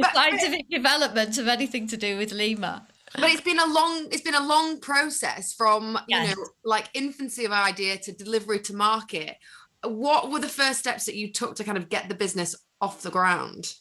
scientific 0.14 0.70
development 0.70 1.38
of 1.38 1.48
anything 1.48 1.88
to 1.88 1.96
do 1.96 2.16
with 2.16 2.30
Lyma 2.30 2.82
but 3.14 3.30
it's 3.30 3.40
been 3.40 3.58
a 3.58 3.66
long 3.66 4.06
it's 4.10 4.22
been 4.22 4.34
a 4.34 4.46
long 4.46 4.80
process 4.80 5.52
from 5.52 5.98
yes. 6.08 6.28
you 6.28 6.36
know 6.36 6.48
like 6.64 6.88
infancy 6.94 7.44
of 7.44 7.52
idea 7.52 7.96
to 7.96 8.12
delivery 8.12 8.58
to 8.58 8.74
market 8.74 9.36
what 9.84 10.30
were 10.30 10.40
the 10.40 10.48
first 10.48 10.78
steps 10.78 11.04
that 11.06 11.14
you 11.14 11.30
took 11.30 11.54
to 11.56 11.64
kind 11.64 11.78
of 11.78 11.88
get 11.88 12.08
the 12.08 12.14
business 12.14 12.56
off 12.80 13.02
the 13.02 13.10
ground 13.10 13.74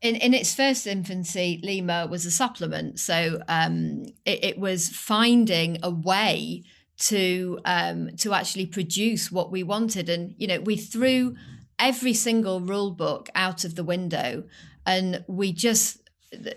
in, 0.00 0.14
in 0.14 0.32
its 0.32 0.54
first 0.54 0.86
infancy, 0.86 1.60
Lyma 1.64 2.08
was 2.08 2.24
a 2.24 2.30
supplement. 2.30 3.00
So 3.00 3.40
um, 3.48 4.04
it, 4.24 4.44
it, 4.44 4.58
was 4.58 4.88
finding 4.88 5.78
a 5.82 5.90
way 5.90 6.62
to 6.98 7.58
um, 7.64 8.10
to 8.18 8.32
actually 8.32 8.66
produce 8.66 9.32
what 9.32 9.50
we 9.50 9.64
wanted. 9.64 10.08
And, 10.08 10.34
you 10.38 10.46
know, 10.46 10.60
we 10.60 10.76
threw 10.76 11.34
every 11.78 12.14
single 12.14 12.60
rule 12.60 12.92
book 12.92 13.28
out 13.34 13.64
of 13.64 13.74
the 13.74 13.84
window 13.84 14.44
and 14.86 15.24
we 15.28 15.52
just 15.52 16.07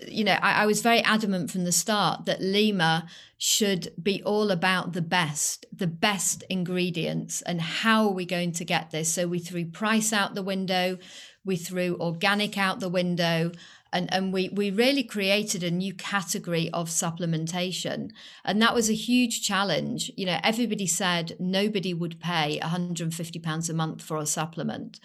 you 0.06 0.24
know, 0.24 0.38
I, 0.42 0.62
I, 0.62 0.66
was 0.66 0.82
very 0.82 1.00
adamant 1.00 1.50
from 1.50 1.64
the 1.64 1.72
start 1.72 2.26
that 2.26 2.40
Lyma 2.40 3.06
should 3.38 3.92
be 4.00 4.22
all 4.22 4.50
about 4.50 4.92
the 4.92 5.02
best, 5.02 5.64
the 5.72 5.86
best 5.86 6.44
ingredients, 6.50 7.42
and 7.42 7.60
how 7.60 8.06
are 8.06 8.12
we 8.12 8.26
going 8.26 8.52
to 8.52 8.64
get 8.64 8.90
this? 8.90 9.12
So 9.12 9.26
we 9.26 9.38
threw 9.38 9.64
price 9.64 10.12
out 10.12 10.34
the 10.34 10.42
window, 10.42 10.98
we 11.44 11.56
threw 11.56 11.96
organic 11.98 12.58
out 12.58 12.80
the 12.80 12.88
window, 12.88 13.52
and, 13.94 14.12
and 14.12 14.32
we, 14.32 14.48
we 14.50 14.70
really 14.70 15.02
created 15.02 15.62
a 15.62 15.70
new 15.70 15.94
category 15.94 16.70
of 16.70 16.88
supplementation. 16.88 18.10
And 18.44 18.60
that 18.62 18.74
was 18.74 18.88
a 18.88 18.94
huge 18.94 19.42
challenge. 19.42 20.10
You 20.16 20.26
know, 20.26 20.38
everybody 20.42 20.86
said 20.86 21.36
nobody 21.38 21.92
would 21.92 22.20
pay 22.20 22.58
£150 22.62 23.70
a 23.70 23.74
month 23.74 24.02
for 24.02 24.16
a 24.16 24.26
supplement 24.26 24.98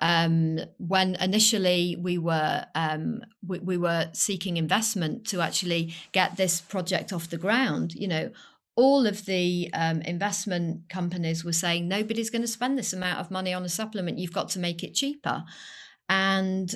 um, 0.00 0.60
when 0.78 1.14
initially 1.16 1.96
we 1.98 2.18
were 2.18 2.66
um, 2.74 3.22
we, 3.46 3.58
we 3.60 3.76
were 3.76 4.10
seeking 4.12 4.56
investment 4.56 5.26
to 5.28 5.40
actually 5.40 5.94
get 6.12 6.36
this 6.36 6.60
project 6.60 7.12
off 7.12 7.30
the 7.30 7.38
ground, 7.38 7.94
you 7.94 8.08
know, 8.08 8.30
all 8.76 9.06
of 9.06 9.24
the 9.24 9.70
um, 9.72 10.02
investment 10.02 10.88
companies 10.90 11.44
were 11.44 11.52
saying 11.52 11.88
nobody's 11.88 12.30
going 12.30 12.42
to 12.42 12.48
spend 12.48 12.78
this 12.78 12.92
amount 12.92 13.18
of 13.18 13.30
money 13.30 13.54
on 13.54 13.64
a 13.64 13.70
supplement. 13.70 14.18
You've 14.18 14.34
got 14.34 14.50
to 14.50 14.58
make 14.58 14.84
it 14.84 14.94
cheaper, 14.94 15.44
and 16.08 16.74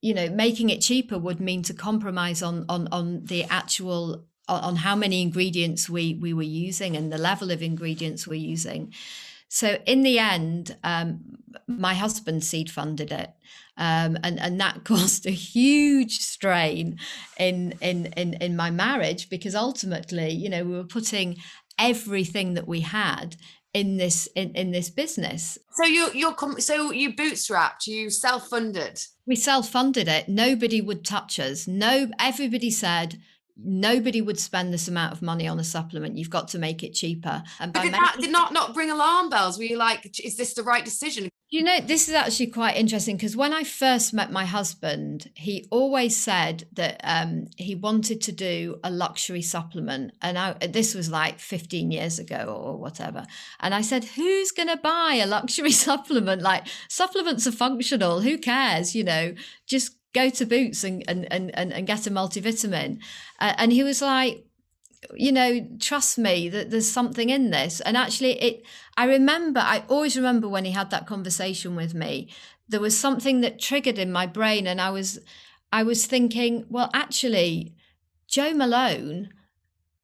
you 0.00 0.14
know, 0.14 0.30
making 0.30 0.70
it 0.70 0.80
cheaper 0.80 1.18
would 1.18 1.40
mean 1.40 1.62
to 1.64 1.74
compromise 1.74 2.42
on 2.42 2.64
on 2.68 2.88
on 2.92 3.24
the 3.24 3.44
actual 3.44 4.24
on 4.48 4.76
how 4.76 4.94
many 4.94 5.20
ingredients 5.20 5.88
we 5.88 6.14
we 6.14 6.32
were 6.32 6.42
using 6.42 6.96
and 6.96 7.12
the 7.12 7.18
level 7.18 7.50
of 7.50 7.62
ingredients 7.62 8.26
we're 8.26 8.34
using. 8.34 8.92
So 9.54 9.76
in 9.84 10.02
the 10.02 10.18
end, 10.18 10.78
um, 10.82 11.36
my 11.66 11.92
husband 11.92 12.42
seed 12.42 12.70
funded 12.70 13.12
it. 13.12 13.28
Um, 13.76 14.16
and 14.22 14.40
and 14.40 14.58
that 14.60 14.84
caused 14.84 15.26
a 15.26 15.30
huge 15.30 16.20
strain 16.20 16.98
in, 17.38 17.74
in 17.82 18.06
in 18.16 18.32
in 18.34 18.56
my 18.56 18.70
marriage 18.70 19.28
because 19.28 19.54
ultimately, 19.54 20.30
you 20.30 20.48
know, 20.48 20.64
we 20.64 20.72
were 20.72 20.84
putting 20.84 21.36
everything 21.78 22.54
that 22.54 22.66
we 22.66 22.80
had 22.80 23.36
in 23.74 23.98
this 23.98 24.26
in, 24.34 24.52
in 24.54 24.70
this 24.70 24.88
business. 24.88 25.58
So 25.72 25.84
you 25.84 26.08
you're 26.14 26.34
so 26.58 26.90
you 26.90 27.12
bootstrapped, 27.12 27.86
you 27.86 28.08
self 28.08 28.48
funded. 28.48 29.02
We 29.26 29.36
self 29.36 29.68
funded 29.68 30.08
it. 30.08 30.30
Nobody 30.30 30.80
would 30.80 31.04
touch 31.04 31.38
us. 31.38 31.68
No, 31.68 32.08
everybody 32.18 32.70
said 32.70 33.18
nobody 33.64 34.20
would 34.20 34.38
spend 34.38 34.72
this 34.72 34.88
amount 34.88 35.12
of 35.12 35.22
money 35.22 35.46
on 35.46 35.58
a 35.58 35.64
supplement. 35.64 36.16
You've 36.16 36.30
got 36.30 36.48
to 36.48 36.58
make 36.58 36.82
it 36.82 36.94
cheaper. 36.94 37.42
And 37.60 37.72
but 37.72 37.82
did, 37.82 37.94
that, 37.94 38.16
did 38.20 38.30
not 38.30 38.52
not 38.52 38.74
bring 38.74 38.90
alarm 38.90 39.30
bells? 39.30 39.58
Were 39.58 39.64
you 39.64 39.76
like, 39.76 40.18
is 40.20 40.36
this 40.36 40.54
the 40.54 40.62
right 40.62 40.84
decision? 40.84 41.28
You 41.52 41.62
know, 41.62 41.80
this 41.80 42.08
is 42.08 42.14
actually 42.14 42.46
quite 42.46 42.76
interesting 42.76 43.16
because 43.16 43.36
when 43.36 43.52
I 43.52 43.62
first 43.62 44.14
met 44.14 44.32
my 44.32 44.46
husband, 44.46 45.30
he 45.34 45.68
always 45.70 46.16
said 46.16 46.66
that 46.72 46.98
um, 47.04 47.48
he 47.58 47.74
wanted 47.74 48.22
to 48.22 48.32
do 48.32 48.80
a 48.82 48.90
luxury 48.90 49.42
supplement. 49.42 50.12
And 50.22 50.38
I, 50.38 50.54
this 50.54 50.94
was 50.94 51.10
like 51.10 51.38
15 51.38 51.90
years 51.90 52.18
ago 52.18 52.56
or 52.58 52.78
whatever. 52.78 53.26
And 53.60 53.74
I 53.74 53.82
said, 53.82 54.04
Who's 54.04 54.50
going 54.50 54.68
to 54.68 54.78
buy 54.78 55.20
a 55.22 55.26
luxury 55.26 55.72
supplement? 55.86 56.40
Like, 56.40 56.66
supplements 56.88 57.46
are 57.46 57.52
functional. 57.52 58.22
Who 58.22 58.38
cares? 58.38 58.94
You 58.94 59.04
know, 59.04 59.34
just 59.66 59.96
go 60.12 60.30
to 60.30 60.46
Boots 60.46 60.84
and 60.84 61.04
and 61.08 61.26
and, 61.30 61.72
and 61.72 61.86
get 61.86 62.06
a 62.06 62.10
multivitamin. 62.10 62.98
Uh, 63.40 63.54
and 63.58 63.72
he 63.72 63.82
was 63.82 64.02
like, 64.02 64.44
you 65.14 65.32
know, 65.32 65.66
trust 65.80 66.18
me 66.18 66.48
that 66.48 66.70
there's 66.70 66.90
something 66.90 67.30
in 67.30 67.50
this. 67.50 67.80
And 67.80 67.96
actually, 67.96 68.40
it. 68.40 68.62
I 68.96 69.04
remember. 69.06 69.60
I 69.60 69.84
always 69.88 70.16
remember 70.16 70.48
when 70.48 70.64
he 70.64 70.72
had 70.72 70.90
that 70.90 71.06
conversation 71.06 71.76
with 71.76 71.94
me. 71.94 72.30
There 72.68 72.80
was 72.80 72.96
something 72.96 73.40
that 73.40 73.60
triggered 73.60 73.98
in 73.98 74.12
my 74.12 74.26
brain, 74.26 74.66
and 74.66 74.80
I 74.80 74.90
was, 74.90 75.18
I 75.72 75.82
was 75.82 76.06
thinking, 76.06 76.64
well, 76.68 76.90
actually, 76.94 77.74
Jo 78.28 78.54
Malone 78.54 79.30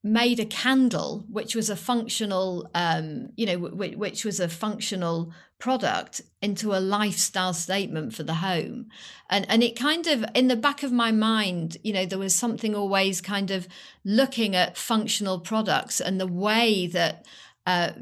made 0.02 0.38
a 0.38 0.44
candle 0.44 1.26
which 1.28 1.56
was 1.56 1.68
a 1.68 1.76
functional 1.76 2.70
um, 2.74 3.30
you 3.36 3.44
know 3.44 3.68
w- 3.68 3.98
which 3.98 4.24
was 4.24 4.38
a 4.38 4.48
functional 4.48 5.32
product 5.58 6.20
into 6.40 6.72
a 6.72 6.78
lifestyle 6.78 7.52
statement 7.52 8.14
for 8.14 8.22
the 8.22 8.34
home. 8.34 8.86
And 9.28 9.44
and 9.48 9.62
it 9.62 9.78
kind 9.78 10.06
of 10.06 10.24
in 10.34 10.48
the 10.48 10.56
back 10.56 10.82
of 10.82 10.92
my 10.92 11.10
mind 11.10 11.76
you 11.82 11.92
know 11.92 12.06
there 12.06 12.18
was 12.18 12.34
something 12.34 12.74
always 12.74 13.20
kind 13.20 13.50
of 13.50 13.68
looking 14.04 14.54
at 14.54 14.76
functional 14.76 15.40
products 15.40 16.00
and 16.00 16.20
the 16.20 16.26
way 16.26 16.86
that 16.86 17.26
uh, 17.66 17.92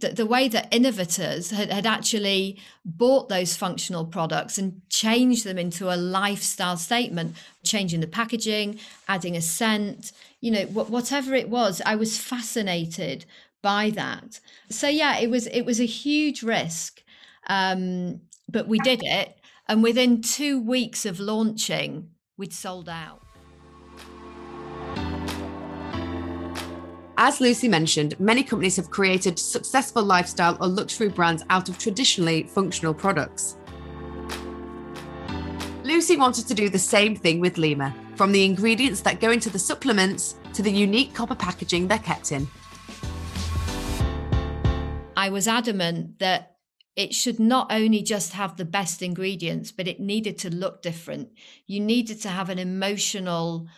the, 0.00 0.08
the, 0.08 0.26
way 0.26 0.48
that 0.48 0.66
innovators 0.72 1.52
had, 1.52 1.70
had 1.70 1.86
actually 1.86 2.58
bought 2.84 3.28
those 3.28 3.56
functional 3.56 4.04
products 4.04 4.58
and 4.58 4.82
changed 4.88 5.44
them 5.44 5.58
into 5.58 5.94
a 5.94 5.94
lifestyle 5.94 6.76
statement, 6.76 7.36
changing 7.62 8.00
the 8.00 8.08
packaging, 8.08 8.80
adding 9.06 9.36
a 9.36 9.40
scent, 9.40 10.10
you 10.40 10.50
know, 10.50 10.64
whatever 10.64 11.36
it 11.36 11.48
was, 11.48 11.80
I 11.86 11.94
was 11.94 12.18
fascinated 12.18 13.26
by 13.62 13.90
that. 13.90 14.40
So 14.68 14.88
yeah, 14.88 15.18
it 15.18 15.30
was 15.30 15.46
it 15.48 15.62
was 15.62 15.80
a 15.80 15.86
huge 15.86 16.42
risk, 16.42 17.02
um, 17.48 18.20
but 18.48 18.68
we 18.68 18.78
did 18.80 19.00
it, 19.02 19.38
and 19.68 19.82
within 19.82 20.22
two 20.22 20.60
weeks 20.60 21.06
of 21.06 21.20
launching, 21.20 22.10
we'd 22.36 22.52
sold 22.52 22.88
out. 22.88 23.22
As 27.22 27.38
Lucy 27.38 27.68
mentioned, 27.68 28.18
many 28.18 28.42
companies 28.42 28.76
have 28.76 28.88
created 28.88 29.38
successful 29.38 30.02
lifestyle 30.02 30.56
or 30.58 30.68
luxury 30.68 31.10
brands 31.10 31.44
out 31.50 31.68
of 31.68 31.76
traditionally 31.76 32.44
functional 32.44 32.94
products. 32.94 33.58
Lucy 35.84 36.16
wanted 36.16 36.46
to 36.48 36.54
do 36.54 36.70
the 36.70 36.78
same 36.78 37.14
thing 37.14 37.38
with 37.38 37.56
Lyma, 37.56 37.92
from 38.16 38.32
the 38.32 38.42
ingredients 38.44 39.02
that 39.02 39.20
go 39.20 39.30
into 39.30 39.50
the 39.50 39.58
supplements 39.58 40.36
to 40.54 40.62
the 40.62 40.70
unique 40.70 41.12
copper 41.12 41.34
packaging 41.34 41.86
they're 41.86 41.98
kept 41.98 42.32
in. 42.32 42.48
I 45.20 45.28
was 45.28 45.46
adamant 45.46 46.18
that 46.20 46.56
it 46.96 47.14
should 47.14 47.38
not 47.38 47.70
only 47.70 48.02
just 48.02 48.32
have 48.32 48.56
the 48.56 48.64
best 48.64 49.02
ingredients, 49.02 49.70
but 49.70 49.86
it 49.86 50.00
needed 50.00 50.38
to 50.38 50.48
look 50.62 50.80
different. 50.80 51.28
You 51.66 51.78
needed 51.78 52.22
to 52.22 52.30
have 52.30 52.48
an 52.48 52.58
emotional, 52.58 53.68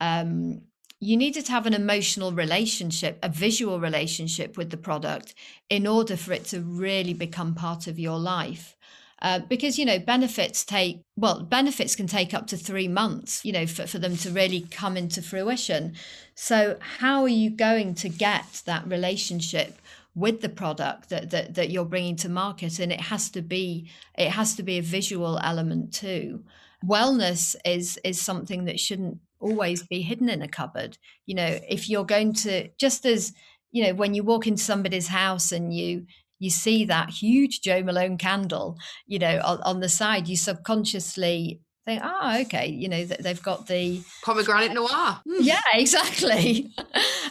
um, 0.00 0.62
you 1.00 1.16
needed 1.16 1.44
to 1.46 1.52
have 1.52 1.66
an 1.66 1.74
emotional 1.74 2.30
relationship, 2.30 3.18
a 3.20 3.28
visual 3.28 3.80
relationship 3.80 4.56
with 4.56 4.70
the 4.70 4.76
product 4.76 5.34
in 5.68 5.88
order 5.88 6.16
for 6.16 6.32
it 6.34 6.44
to 6.46 6.60
really 6.60 7.14
become 7.14 7.56
part 7.56 7.88
of 7.88 7.98
your 7.98 8.20
life. 8.20 8.76
Uh, 9.20 9.38
because 9.38 9.78
you 9.78 9.84
know 9.84 10.00
benefits 10.00 10.64
take 10.64 11.00
well 11.14 11.44
benefits 11.44 11.94
can 11.94 12.08
take 12.08 12.34
up 12.34 12.48
to 12.48 12.56
three 12.56 12.88
months 12.88 13.44
you 13.44 13.52
know 13.52 13.68
for, 13.68 13.86
for 13.86 14.00
them 14.00 14.16
to 14.16 14.32
really 14.32 14.62
come 14.62 14.96
into 14.96 15.22
fruition 15.22 15.94
so 16.34 16.76
how 16.98 17.22
are 17.22 17.28
you 17.28 17.48
going 17.48 17.94
to 17.94 18.08
get 18.08 18.62
that 18.66 18.84
relationship 18.84 19.78
with 20.14 20.40
the 20.40 20.48
product 20.48 21.08
that, 21.08 21.30
that 21.30 21.54
that 21.54 21.70
you're 21.70 21.86
bringing 21.86 22.16
to 22.16 22.28
market 22.28 22.78
and 22.78 22.92
it 22.92 23.00
has 23.00 23.30
to 23.30 23.40
be 23.40 23.90
it 24.18 24.28
has 24.28 24.54
to 24.54 24.62
be 24.62 24.78
a 24.78 24.82
visual 24.82 25.38
element 25.42 25.92
too 25.92 26.44
wellness 26.84 27.56
is 27.64 27.98
is 28.04 28.20
something 28.20 28.66
that 28.66 28.78
shouldn't 28.78 29.18
always 29.42 29.82
be 29.82 30.00
hidden 30.00 30.28
in 30.28 30.40
a 30.40 30.48
cupboard. 30.48 30.96
You 31.26 31.34
know, 31.34 31.58
if 31.68 31.90
you're 31.90 32.06
going 32.06 32.32
to, 32.34 32.68
just 32.78 33.04
as, 33.04 33.32
you 33.72 33.84
know, 33.84 33.94
when 33.94 34.14
you 34.14 34.22
walk 34.22 34.46
into 34.46 34.62
somebody's 34.62 35.08
house 35.08 35.52
and 35.52 35.74
you, 35.74 36.06
you 36.38 36.50
see 36.50 36.84
that 36.86 37.10
huge 37.10 37.60
Jo 37.60 37.82
Malone 37.82 38.16
candle, 38.16 38.78
you 39.06 39.18
know, 39.18 39.40
on, 39.44 39.60
on 39.62 39.80
the 39.80 39.88
side, 39.88 40.28
you 40.28 40.36
subconsciously 40.36 41.60
think, 41.84 42.02
oh, 42.04 42.40
okay, 42.42 42.68
you 42.68 42.88
know, 42.88 43.04
they've 43.04 43.42
got 43.42 43.66
the 43.66 44.02
pomegranate 44.22 44.72
noir. 44.72 45.20
Mm. 45.26 45.38
Yeah, 45.40 45.60
exactly. 45.74 46.72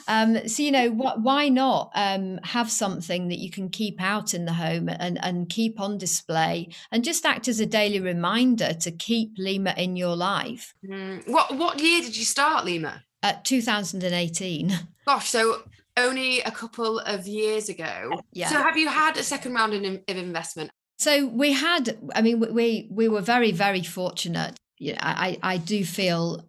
um, 0.08 0.48
so, 0.48 0.64
you 0.64 0.72
know, 0.72 0.90
wh- 0.90 1.24
why 1.24 1.50
not 1.50 1.92
um, 1.96 2.40
have 2.44 2.70
something 2.70 3.30
that 3.30 3.40
you 3.40 3.50
can 3.50 3.70
keep 3.70 4.02
out 4.02 4.34
in 4.34 4.46
the 4.46 4.54
home 4.54 4.90
and, 4.90 5.24
and 5.24 5.50
keep 5.50 5.80
on 5.80 5.98
display 5.98 6.70
and 6.92 7.04
just 7.04 7.26
act 7.26 7.48
as 7.48 7.60
a 7.60 7.66
daily 7.66 8.00
reminder 8.00 8.74
to 8.74 8.92
keep 8.92 9.38
Lyma 9.38 9.78
in 9.78 9.96
your 9.96 10.16
life? 10.16 10.74
Mm. 10.86 11.28
What, 11.30 11.56
what 11.56 11.80
year 11.80 12.02
did 12.02 12.18
you 12.18 12.26
start 12.26 12.66
Lyma? 12.66 13.02
At 13.24 13.46
2018. 13.46 14.80
Gosh, 15.06 15.30
so 15.30 15.62
only 15.98 16.42
a 16.42 16.52
couple 16.52 17.00
of 17.00 17.28
years 17.28 17.70
ago. 17.70 18.22
Yeah. 18.34 18.50
So 18.50 18.56
have 18.56 18.78
you 18.78 18.88
had 18.88 19.18
a 19.18 19.24
second 19.24 19.54
round 19.54 19.74
of 19.74 20.02
investment? 20.08 20.72
So 21.02 21.26
we 21.26 21.54
had, 21.54 21.98
I 22.14 22.22
mean, 22.22 22.40
we 22.40 22.88
we 22.92 23.10
were 23.10 23.22
very 23.22 23.52
very 23.52 23.82
fortunate. 23.82 24.60
You 24.78 24.94
know, 24.94 25.00
I 25.02 25.40
I 25.42 25.58
do 25.58 25.84
feel 25.84 26.46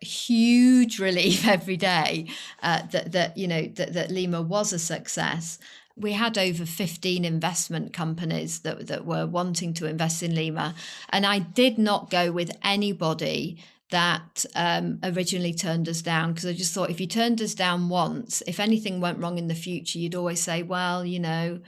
huge 0.00 0.98
relief 0.98 1.46
every 1.56 1.76
day 1.76 2.28
uh, 2.62 2.80
that 2.92 3.12
that 3.12 3.36
you 3.36 3.46
know 3.46 3.66
that, 3.66 3.92
that 3.92 4.08
Lyma 4.08 4.42
was 4.42 4.72
a 4.72 4.78
success. 4.78 5.58
We 5.96 6.12
had 6.12 6.38
over 6.38 6.64
15 6.64 7.26
investment 7.26 7.92
companies 7.92 8.60
that, 8.60 8.86
that 8.86 9.04
were 9.04 9.26
wanting 9.26 9.74
to 9.74 9.86
invest 9.86 10.22
in 10.22 10.32
Lyma. 10.32 10.72
And 11.10 11.26
I 11.26 11.40
did 11.40 11.76
not 11.76 12.08
go 12.08 12.32
with 12.32 12.56
anybody 12.64 13.62
that 13.90 14.46
um, 14.54 14.98
originally 15.02 15.52
turned 15.52 15.90
us 15.90 16.00
down 16.00 16.32
because 16.32 16.46
I 16.46 16.54
just 16.54 16.72
thought 16.72 16.88
if 16.88 17.00
you 17.00 17.06
turned 17.06 17.42
us 17.42 17.54
down 17.54 17.90
once, 17.90 18.42
if 18.46 18.60
anything 18.60 19.02
went 19.02 19.18
wrong 19.18 19.36
in 19.36 19.48
the 19.48 19.54
future, 19.54 19.98
you'd 19.98 20.14
always 20.14 20.40
say, 20.40 20.62
well, 20.62 21.04
you 21.04 21.20
know, 21.20 21.60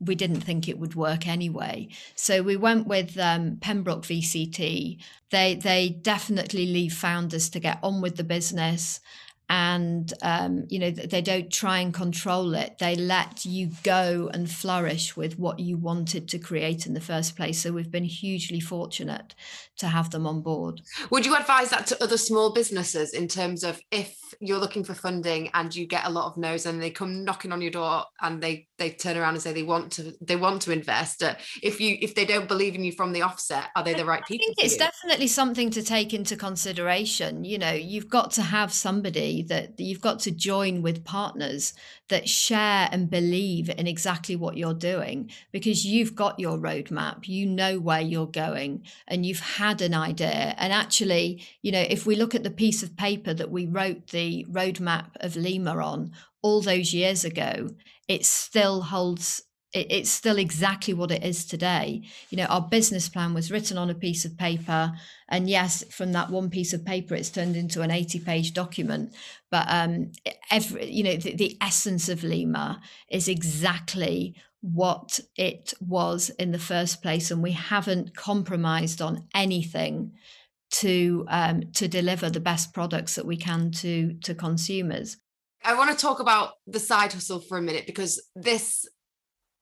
we 0.00 0.14
didn't 0.14 0.40
think 0.40 0.68
it 0.68 0.78
would 0.78 0.94
work 0.94 1.26
anyway. 1.26 1.88
So 2.14 2.42
we 2.42 2.56
went 2.56 2.86
with 2.86 3.18
um, 3.18 3.58
Pembroke 3.60 4.04
VCT. 4.04 4.98
They 5.30 5.54
they 5.54 5.90
definitely 5.90 6.66
leave 6.66 6.92
founders 6.92 7.50
to 7.50 7.60
get 7.60 7.78
on 7.82 8.00
with 8.00 8.16
the 8.16 8.24
business 8.24 9.00
and 9.50 10.14
um, 10.22 10.64
you 10.68 10.78
know 10.78 10.90
they 10.92 11.20
don't 11.20 11.52
try 11.52 11.80
and 11.80 11.92
control 11.92 12.54
it. 12.54 12.78
They 12.78 12.94
let 12.94 13.44
you 13.44 13.70
go 13.82 14.30
and 14.32 14.50
flourish 14.50 15.16
with 15.16 15.38
what 15.38 15.58
you 15.58 15.76
wanted 15.76 16.28
to 16.28 16.38
create 16.38 16.86
in 16.86 16.94
the 16.94 17.00
first 17.00 17.36
place. 17.36 17.60
So 17.60 17.72
we've 17.72 17.90
been 17.90 18.04
hugely 18.04 18.60
fortunate 18.60 19.34
to 19.78 19.88
have 19.88 20.10
them 20.10 20.26
on 20.26 20.40
board. 20.40 20.82
Would 21.10 21.26
you 21.26 21.34
advise 21.34 21.70
that 21.70 21.86
to 21.88 22.02
other 22.02 22.16
small 22.16 22.52
businesses 22.52 23.12
in 23.12 23.26
terms 23.26 23.64
of 23.64 23.80
if 23.90 24.16
you're 24.40 24.58
looking 24.58 24.84
for 24.84 24.94
funding 24.94 25.50
and 25.54 25.74
you 25.74 25.86
get 25.86 26.06
a 26.06 26.10
lot 26.10 26.26
of 26.26 26.36
no's 26.36 26.64
and 26.64 26.80
they 26.80 26.90
come 26.90 27.24
knocking 27.24 27.50
on 27.50 27.60
your 27.60 27.72
door 27.72 28.04
and 28.20 28.40
they 28.40 28.68
they 28.78 28.90
turn 28.90 29.16
around 29.16 29.34
and 29.34 29.42
say 29.42 29.52
they 29.52 29.64
want 29.64 29.90
to 29.92 30.14
they 30.20 30.36
want 30.36 30.62
to 30.62 30.70
invest 30.70 31.22
uh, 31.22 31.34
if 31.62 31.80
you 31.80 31.98
if 32.00 32.14
they 32.14 32.24
don't 32.24 32.46
believe 32.46 32.74
in 32.74 32.84
you 32.84 32.92
from 32.92 33.12
the 33.12 33.22
offset 33.22 33.66
are 33.74 33.82
they 33.82 33.94
the 33.94 34.04
right 34.04 34.24
people 34.26 34.44
i 34.44 34.54
think 34.54 34.64
it's 34.64 34.76
definitely 34.76 35.26
something 35.26 35.70
to 35.70 35.82
take 35.82 36.14
into 36.14 36.36
consideration. 36.36 37.44
You 37.44 37.58
know 37.58 37.72
you've 37.72 38.08
got 38.08 38.30
to 38.32 38.42
have 38.42 38.72
somebody 38.72 39.39
that 39.42 39.78
you've 39.78 40.00
got 40.00 40.20
to 40.20 40.30
join 40.30 40.82
with 40.82 41.04
partners 41.04 41.74
that 42.08 42.28
share 42.28 42.88
and 42.92 43.10
believe 43.10 43.70
in 43.70 43.86
exactly 43.86 44.36
what 44.36 44.56
you're 44.56 44.74
doing 44.74 45.30
because 45.52 45.84
you've 45.84 46.14
got 46.14 46.40
your 46.40 46.58
roadmap, 46.58 47.28
you 47.28 47.46
know 47.46 47.78
where 47.78 48.00
you're 48.00 48.26
going, 48.26 48.84
and 49.08 49.24
you've 49.24 49.40
had 49.40 49.80
an 49.80 49.94
idea. 49.94 50.54
And 50.58 50.72
actually, 50.72 51.44
you 51.62 51.72
know, 51.72 51.84
if 51.88 52.06
we 52.06 52.16
look 52.16 52.34
at 52.34 52.42
the 52.42 52.50
piece 52.50 52.82
of 52.82 52.96
paper 52.96 53.34
that 53.34 53.50
we 53.50 53.66
wrote 53.66 54.08
the 54.08 54.46
roadmap 54.50 55.06
of 55.20 55.34
Lyma 55.34 55.84
on 55.84 56.12
all 56.42 56.60
those 56.60 56.94
years 56.94 57.24
ago, 57.24 57.70
it 58.08 58.24
still 58.24 58.82
holds 58.82 59.42
it's 59.72 60.10
still 60.10 60.38
exactly 60.38 60.94
what 60.94 61.10
it 61.10 61.24
is 61.24 61.44
today. 61.44 62.02
You 62.30 62.38
know, 62.38 62.46
our 62.46 62.60
business 62.60 63.08
plan 63.08 63.34
was 63.34 63.50
written 63.50 63.78
on 63.78 63.90
a 63.90 63.94
piece 63.94 64.24
of 64.24 64.36
paper, 64.36 64.92
and 65.28 65.48
yes, 65.48 65.84
from 65.90 66.12
that 66.12 66.30
one 66.30 66.50
piece 66.50 66.72
of 66.72 66.84
paper, 66.84 67.14
it's 67.14 67.30
turned 67.30 67.56
into 67.56 67.82
an 67.82 67.90
eighty-page 67.90 68.52
document. 68.52 69.14
But 69.50 69.66
um, 69.68 70.12
every, 70.50 70.90
you 70.90 71.04
know, 71.04 71.16
the, 71.16 71.34
the 71.34 71.56
essence 71.60 72.08
of 72.08 72.20
Lyma 72.20 72.80
is 73.08 73.28
exactly 73.28 74.34
what 74.60 75.20
it 75.36 75.72
was 75.80 76.30
in 76.30 76.52
the 76.52 76.58
first 76.58 77.02
place, 77.02 77.30
and 77.30 77.42
we 77.42 77.52
haven't 77.52 78.14
compromised 78.16 79.00
on 79.00 79.28
anything 79.34 80.12
to 80.70 81.24
um, 81.28 81.62
to 81.74 81.88
deliver 81.88 82.28
the 82.28 82.40
best 82.40 82.72
products 82.72 83.14
that 83.14 83.26
we 83.26 83.36
can 83.36 83.70
to 83.70 84.14
to 84.22 84.34
consumers. 84.34 85.16
I 85.64 85.74
want 85.74 85.90
to 85.90 85.96
talk 85.96 86.20
about 86.20 86.54
the 86.66 86.80
side 86.80 87.12
hustle 87.12 87.40
for 87.40 87.58
a 87.58 87.62
minute 87.62 87.86
because 87.86 88.22
this 88.34 88.88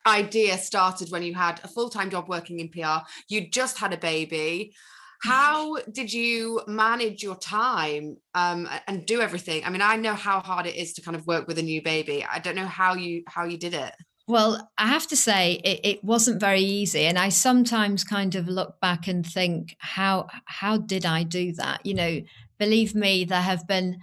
idea 0.08 0.58
started 0.58 1.10
when 1.10 1.22
you 1.22 1.34
had 1.34 1.60
a 1.62 1.68
full-time 1.68 2.10
job 2.10 2.28
working 2.28 2.60
in 2.60 2.68
PR, 2.68 3.06
you 3.28 3.48
just 3.48 3.78
had 3.78 3.92
a 3.92 3.98
baby. 3.98 4.74
How 5.22 5.76
did 5.92 6.12
you 6.12 6.62
manage 6.66 7.22
your 7.22 7.36
time 7.36 8.16
um, 8.34 8.68
and 8.86 9.04
do 9.04 9.20
everything? 9.20 9.64
I 9.64 9.70
mean, 9.70 9.82
I 9.82 9.96
know 9.96 10.14
how 10.14 10.40
hard 10.40 10.66
it 10.66 10.76
is 10.76 10.92
to 10.94 11.02
kind 11.02 11.16
of 11.16 11.26
work 11.26 11.48
with 11.48 11.58
a 11.58 11.62
new 11.62 11.82
baby. 11.82 12.24
I 12.24 12.38
don't 12.38 12.54
know 12.54 12.66
how 12.66 12.94
you 12.94 13.24
how 13.26 13.44
you 13.44 13.58
did 13.58 13.74
it. 13.74 13.94
Well, 14.28 14.70
I 14.76 14.88
have 14.88 15.06
to 15.06 15.16
say 15.16 15.54
it, 15.64 15.80
it, 15.84 16.04
wasn't 16.04 16.38
very 16.38 16.60
easy, 16.60 17.06
and 17.06 17.18
I 17.18 17.30
sometimes 17.30 18.04
kind 18.04 18.34
of 18.34 18.46
look 18.46 18.78
back 18.78 19.08
and 19.08 19.26
think, 19.26 19.74
how 19.78 20.28
how 20.44 20.76
did 20.76 21.06
I 21.06 21.22
do 21.22 21.52
that? 21.54 21.84
You 21.84 21.94
know, 21.94 22.20
believe 22.58 22.94
me, 22.94 23.24
there 23.24 23.40
have 23.40 23.66
been 23.66 23.98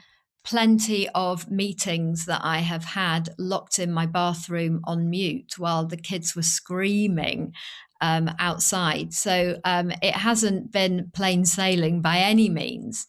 plenty 0.45 1.09
of 1.09 1.49
meetings 1.49 2.25
that 2.25 2.41
I 2.43 2.59
have 2.59 2.85
had 2.85 3.29
locked 3.37 3.79
in 3.79 3.91
my 3.91 4.05
bathroom 4.05 4.81
on 4.85 5.09
mute 5.09 5.57
while 5.57 5.85
the 5.85 5.97
kids 5.97 6.35
were 6.35 6.43
screaming 6.43 7.53
um, 7.99 8.29
outside. 8.39 9.13
So 9.13 9.59
um, 9.65 9.91
it 10.01 10.13
hasn't 10.13 10.71
been 10.71 11.11
plain 11.13 11.45
sailing 11.45 12.01
by 12.01 12.19
any 12.19 12.49
means. 12.49 13.07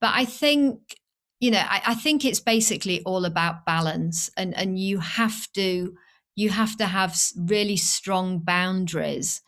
But 0.00 0.12
I 0.14 0.24
think, 0.24 0.96
you 1.38 1.50
know, 1.50 1.62
I, 1.62 1.82
I 1.88 1.94
think 1.94 2.24
it's 2.24 2.40
basically 2.40 3.02
all 3.02 3.26
about 3.26 3.66
balance, 3.66 4.30
and 4.36 4.56
and 4.56 4.78
you 4.78 5.00
have 5.00 5.52
to 5.52 5.94
you 6.34 6.48
have 6.50 6.76
to 6.78 6.86
have 6.86 7.14
really 7.36 7.76
strong 7.76 8.38
boundaries 8.38 9.42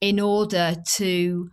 in 0.00 0.20
order 0.20 0.76
to 0.96 1.48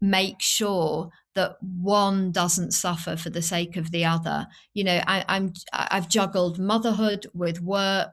make 0.00 0.40
sure 0.40 1.10
that 1.36 1.56
one 1.62 2.32
doesn't 2.32 2.72
suffer 2.72 3.16
for 3.16 3.30
the 3.30 3.42
sake 3.42 3.76
of 3.76 3.92
the 3.92 4.04
other. 4.04 4.46
You 4.74 4.84
know, 4.84 5.00
I, 5.06 5.24
I'm 5.28 5.52
I've 5.72 6.08
juggled 6.08 6.58
motherhood 6.58 7.26
with 7.32 7.60
work. 7.62 8.10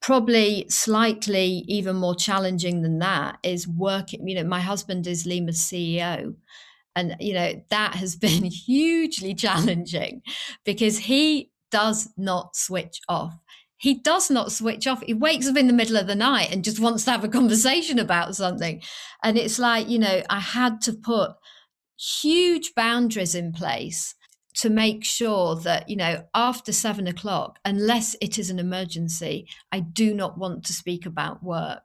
Probably 0.00 0.66
slightly 0.68 1.64
even 1.66 1.96
more 1.96 2.14
challenging 2.14 2.82
than 2.82 2.98
that 3.00 3.38
is 3.42 3.66
working. 3.66 4.28
You 4.28 4.36
know, 4.36 4.44
my 4.44 4.60
husband 4.60 5.06
is 5.06 5.26
Lyma's 5.26 5.58
CEO. 5.58 6.36
And, 6.94 7.16
you 7.18 7.34
know, 7.34 7.52
that 7.70 7.94
has 7.96 8.14
been 8.26 8.44
hugely 8.44 9.34
challenging 9.34 10.22
because 10.64 10.98
he 10.98 11.50
does 11.70 12.10
not 12.16 12.54
switch 12.54 13.00
off 13.08 13.34
he 13.78 13.94
does 13.94 14.28
not 14.28 14.50
switch 14.52 14.86
off. 14.86 15.02
He 15.02 15.14
wakes 15.14 15.48
up 15.48 15.56
in 15.56 15.68
the 15.68 15.72
middle 15.72 15.96
of 15.96 16.08
the 16.08 16.16
night 16.16 16.52
and 16.52 16.64
just 16.64 16.80
wants 16.80 17.04
to 17.04 17.12
have 17.12 17.22
a 17.22 17.28
conversation 17.28 17.98
about 17.98 18.34
something. 18.34 18.82
And 19.22 19.38
it's 19.38 19.58
like, 19.58 19.88
you 19.88 20.00
know, 20.00 20.22
I 20.28 20.40
had 20.40 20.80
to 20.82 20.92
put 20.92 21.30
huge 21.98 22.74
boundaries 22.74 23.34
in 23.34 23.52
place 23.52 24.14
to 24.54 24.70
make 24.70 25.04
sure 25.04 25.56
that 25.56 25.88
you 25.88 25.96
know 25.96 26.24
after 26.34 26.72
seven 26.72 27.06
o'clock 27.06 27.58
unless 27.64 28.16
it 28.20 28.38
is 28.38 28.50
an 28.50 28.58
emergency 28.58 29.46
i 29.72 29.80
do 29.80 30.14
not 30.14 30.38
want 30.38 30.64
to 30.64 30.72
speak 30.72 31.06
about 31.06 31.42
work. 31.42 31.82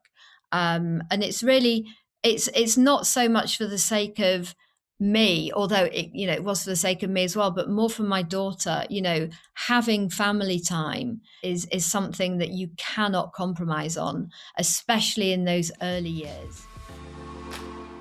Um, 0.52 1.02
and 1.10 1.24
it's 1.24 1.42
really 1.42 1.88
it's 2.22 2.48
it's 2.56 2.78
not 2.78 3.08
so 3.08 3.28
much 3.28 3.58
for 3.58 3.66
the 3.66 3.80
sake 3.80 4.20
of 4.20 4.56
me 5.00 5.52
although 5.54 5.86
it 5.86 6.12
you 6.14 6.28
know 6.28 6.34
it 6.34 6.44
was 6.44 6.64
for 6.64 6.70
the 6.70 6.76
sake 6.76 7.04
of 7.04 7.10
me 7.10 7.24
as 7.24 7.36
well 7.36 7.52
but 7.52 7.70
more 7.70 7.90
for 7.90 8.04
my 8.04 8.22
daughter 8.22 8.86
you 8.90 9.02
know 9.02 9.28
having 9.56 10.10
family 10.10 10.60
time 10.60 11.20
is 11.42 11.66
is 11.72 11.86
something 11.86 12.38
that 12.38 12.52
you 12.52 12.70
cannot 12.78 13.34
compromise 13.34 13.98
on 13.98 14.30
especially 14.58 15.34
in 15.34 15.44
those 15.44 15.72
early 15.82 16.10
years 16.10 16.68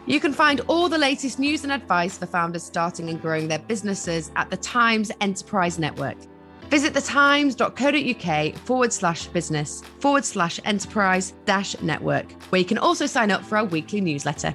you 0.06 0.18
can 0.18 0.32
find 0.32 0.60
all 0.68 0.88
the 0.88 0.98
latest 0.98 1.38
news 1.38 1.62
and 1.62 1.72
advice 1.72 2.18
for 2.18 2.26
founders 2.26 2.64
starting 2.64 3.08
and 3.08 3.20
growing 3.20 3.48
their 3.48 3.60
businesses 3.60 4.32
at 4.36 4.50
the 4.50 4.56
Times 4.56 5.12
Enterprise 5.20 5.78
Network. 5.78 6.16
Visit 6.70 6.94
thetimes.co.uk 6.94 8.56
forward 8.56 8.92
slash 8.92 9.26
business 9.26 9.82
forward 10.00 10.24
slash 10.24 10.58
enterprise 10.64 11.34
dash 11.44 11.80
network, 11.82 12.32
where 12.50 12.60
you 12.60 12.64
can 12.64 12.78
also 12.78 13.06
sign 13.06 13.30
up 13.30 13.44
for 13.44 13.58
our 13.58 13.64
weekly 13.64 14.00
newsletter. 14.00 14.54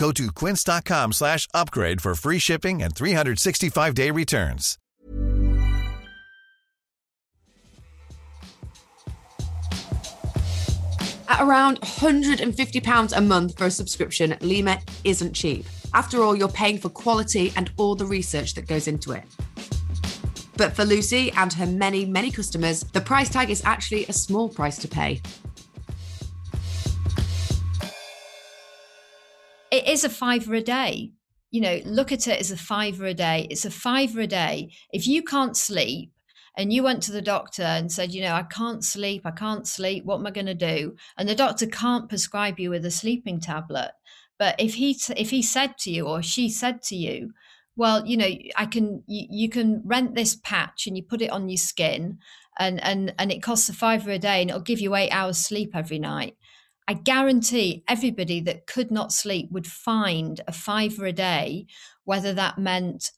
Go 0.00 0.12
to 0.12 0.32
quince.com 0.32 1.12
slash 1.12 1.46
upgrade 1.52 2.00
for 2.00 2.14
free 2.14 2.38
shipping 2.38 2.82
and 2.82 2.94
365-day 2.94 4.10
returns. 4.10 4.78
At 11.28 11.42
around 11.42 11.82
£150 11.82 13.16
a 13.16 13.20
month 13.20 13.58
for 13.58 13.66
a 13.66 13.70
subscription, 13.70 14.30
Lyma 14.40 14.80
isn't 15.04 15.34
cheap. 15.34 15.66
After 15.92 16.22
all, 16.22 16.34
you're 16.34 16.48
paying 16.48 16.78
for 16.78 16.88
quality 16.88 17.52
and 17.56 17.70
all 17.76 17.94
the 17.94 18.06
research 18.06 18.54
that 18.54 18.66
goes 18.66 18.88
into 18.88 19.12
it. 19.12 19.24
But 20.56 20.74
for 20.74 20.86
Lucy 20.86 21.30
and 21.32 21.52
her 21.52 21.66
many, 21.66 22.06
many 22.06 22.30
customers, 22.30 22.84
the 22.84 23.02
price 23.02 23.28
tag 23.28 23.50
is 23.50 23.62
actually 23.66 24.06
a 24.06 24.14
small 24.14 24.48
price 24.48 24.78
to 24.78 24.88
pay. 24.88 25.20
It 29.80 29.88
is 29.88 30.04
a 30.04 30.10
fiver 30.10 30.54
a 30.54 30.62
day. 30.62 31.12
You 31.50 31.60
know, 31.62 31.80
look 31.84 32.12
at 32.12 32.28
it 32.28 32.40
as 32.40 32.50
a 32.50 32.56
fiver 32.56 33.06
a 33.06 33.14
day. 33.14 33.46
It's 33.50 33.64
a 33.64 33.70
fiver 33.70 34.20
a 34.20 34.26
day. 34.26 34.72
If 34.92 35.06
you 35.06 35.22
can't 35.22 35.56
sleep, 35.56 36.12
and 36.56 36.72
you 36.72 36.82
went 36.82 37.02
to 37.04 37.12
the 37.12 37.22
doctor 37.22 37.62
and 37.62 37.90
said, 37.90 38.12
you 38.12 38.22
know, 38.22 38.34
I 38.34 38.42
can't 38.42 38.84
sleep, 38.84 39.22
I 39.24 39.30
can't 39.30 39.66
sleep, 39.66 40.04
what 40.04 40.18
am 40.18 40.26
I 40.26 40.30
going 40.30 40.46
to 40.46 40.54
do? 40.54 40.96
And 41.16 41.28
the 41.28 41.34
doctor 41.34 41.66
can't 41.66 42.08
prescribe 42.08 42.58
you 42.58 42.70
with 42.70 42.84
a 42.84 42.90
sleeping 42.90 43.40
tablet. 43.40 43.92
But 44.38 44.56
if 44.58 44.74
he 44.74 44.96
if 45.16 45.30
he 45.30 45.42
said 45.42 45.78
to 45.78 45.90
you 45.90 46.06
or 46.06 46.22
she 46.22 46.48
said 46.48 46.82
to 46.84 46.96
you, 46.96 47.32
well, 47.76 48.04
you 48.04 48.16
know, 48.16 48.30
I 48.56 48.66
can 48.66 49.02
you, 49.06 49.26
you 49.30 49.48
can 49.48 49.82
rent 49.84 50.14
this 50.14 50.34
patch 50.34 50.86
and 50.86 50.96
you 50.96 51.02
put 51.02 51.22
it 51.22 51.30
on 51.30 51.48
your 51.48 51.56
skin 51.56 52.18
and 52.58 52.82
and 52.82 53.14
and 53.18 53.30
it 53.30 53.42
costs 53.42 53.68
a 53.68 53.72
fiver 53.72 54.10
a 54.10 54.18
day 54.18 54.40
and 54.40 54.50
it'll 54.50 54.62
give 54.62 54.80
you 54.80 54.94
8 54.94 55.10
hours 55.10 55.38
sleep 55.38 55.70
every 55.74 55.98
night. 55.98 56.36
I 56.88 56.94
guarantee 56.94 57.84
everybody 57.88 58.40
that 58.40 58.66
could 58.66 58.90
not 58.90 59.12
sleep 59.12 59.50
would 59.52 59.66
find 59.66 60.40
a 60.46 60.52
fiver 60.52 61.06
a 61.06 61.12
day, 61.12 61.66
whether 62.04 62.32
that 62.32 62.58
meant 62.58 63.12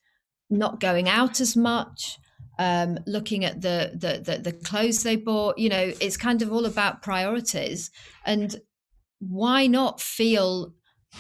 not 0.51 0.81
going 0.81 1.09
out 1.09 1.41
as 1.41 1.57
much, 1.57 2.19
um, 2.59 2.99
looking 3.07 3.45
at 3.45 3.63
the, 3.63 3.93
the, 3.95 4.21
the 4.21 4.39
the 4.39 4.53
clothes 4.53 5.03
they 5.03 5.17
bought. 5.17 5.59
You 5.59 5.71
know, 5.71 5.93
it's 6.01 6.17
kind 6.17 6.43
of 6.43 6.53
all 6.53 6.67
about 6.67 7.03
priorities, 7.03 7.91
and 8.27 8.61
why 9.21 9.67
not 9.67 10.01
feel 10.01 10.75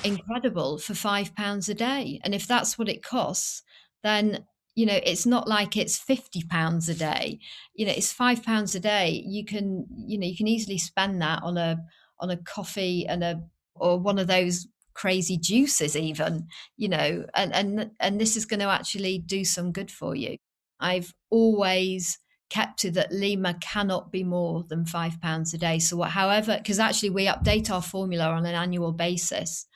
incredible 0.05 0.79
for 0.79 0.95
five 0.95 1.35
pounds 1.35 1.69
a 1.69 1.75
day? 1.75 2.21
And 2.25 2.35
if 2.35 2.47
that's 2.47 2.79
what 2.79 2.89
it 2.89 3.03
costs, 3.03 3.63
then 4.03 4.45
you 4.75 4.87
know 4.87 4.99
it's 5.05 5.27
not 5.27 5.49
like 5.49 5.77
it's 5.77 5.99
50 5.99 6.45
pounds 6.45 6.89
a 6.89 6.95
day 6.95 7.39
you 7.75 7.85
know 7.85 7.93
it's 7.93 8.13
five 8.13 8.43
pounds 8.43 8.75
a 8.75 8.81
day 8.81 9.23
you 9.27 9.45
can 9.45 9.87
you 9.95 10.19
know 10.19 10.27
you 10.27 10.37
can 10.37 10.49
easily 10.49 10.79
spend 10.79 11.21
that 11.21 11.43
on 11.43 11.59
a 11.59 11.77
on 12.23 12.31
a 12.31 12.37
coffee 12.39 13.07
and 13.07 13.23
a 13.23 13.43
or 13.75 13.99
one 13.99 14.19
of 14.19 14.29
those 14.29 14.67
crazy 14.95 15.39
juices 15.39 15.97
even 15.97 16.47
you 16.77 16.89
know 16.89 17.25
and 17.35 17.53
and 17.55 17.91
and 17.99 18.21
this 18.21 18.37
is 18.37 18.45
going 18.45 18.61
to 18.61 18.67
actually 18.67 19.19
do 19.19 19.45
some 19.45 19.73
good 19.73 19.91
for 19.91 20.15
you. 20.15 20.37
I've 20.81 21.13
always 21.31 22.19
kept 22.51 22.81
to 22.81 22.91
that 22.91 23.13
Lyma 23.13 23.61
cannot 23.61 24.13
be 24.13 24.25
more 24.25 24.65
than 24.69 24.85
five 24.85 25.21
pounds 25.23 25.55
a 25.55 25.59
day. 25.59 25.79
So 25.79 25.97
what, 25.97 26.11
however 26.11 26.57
because 26.59 26.79
actually 26.79 27.11
we 27.11 27.27
update 27.27 27.71
our 27.71 27.83
formula 27.83 28.27
on 28.27 28.47
an 28.47 28.55
annual 28.55 28.93
basis 28.93 29.67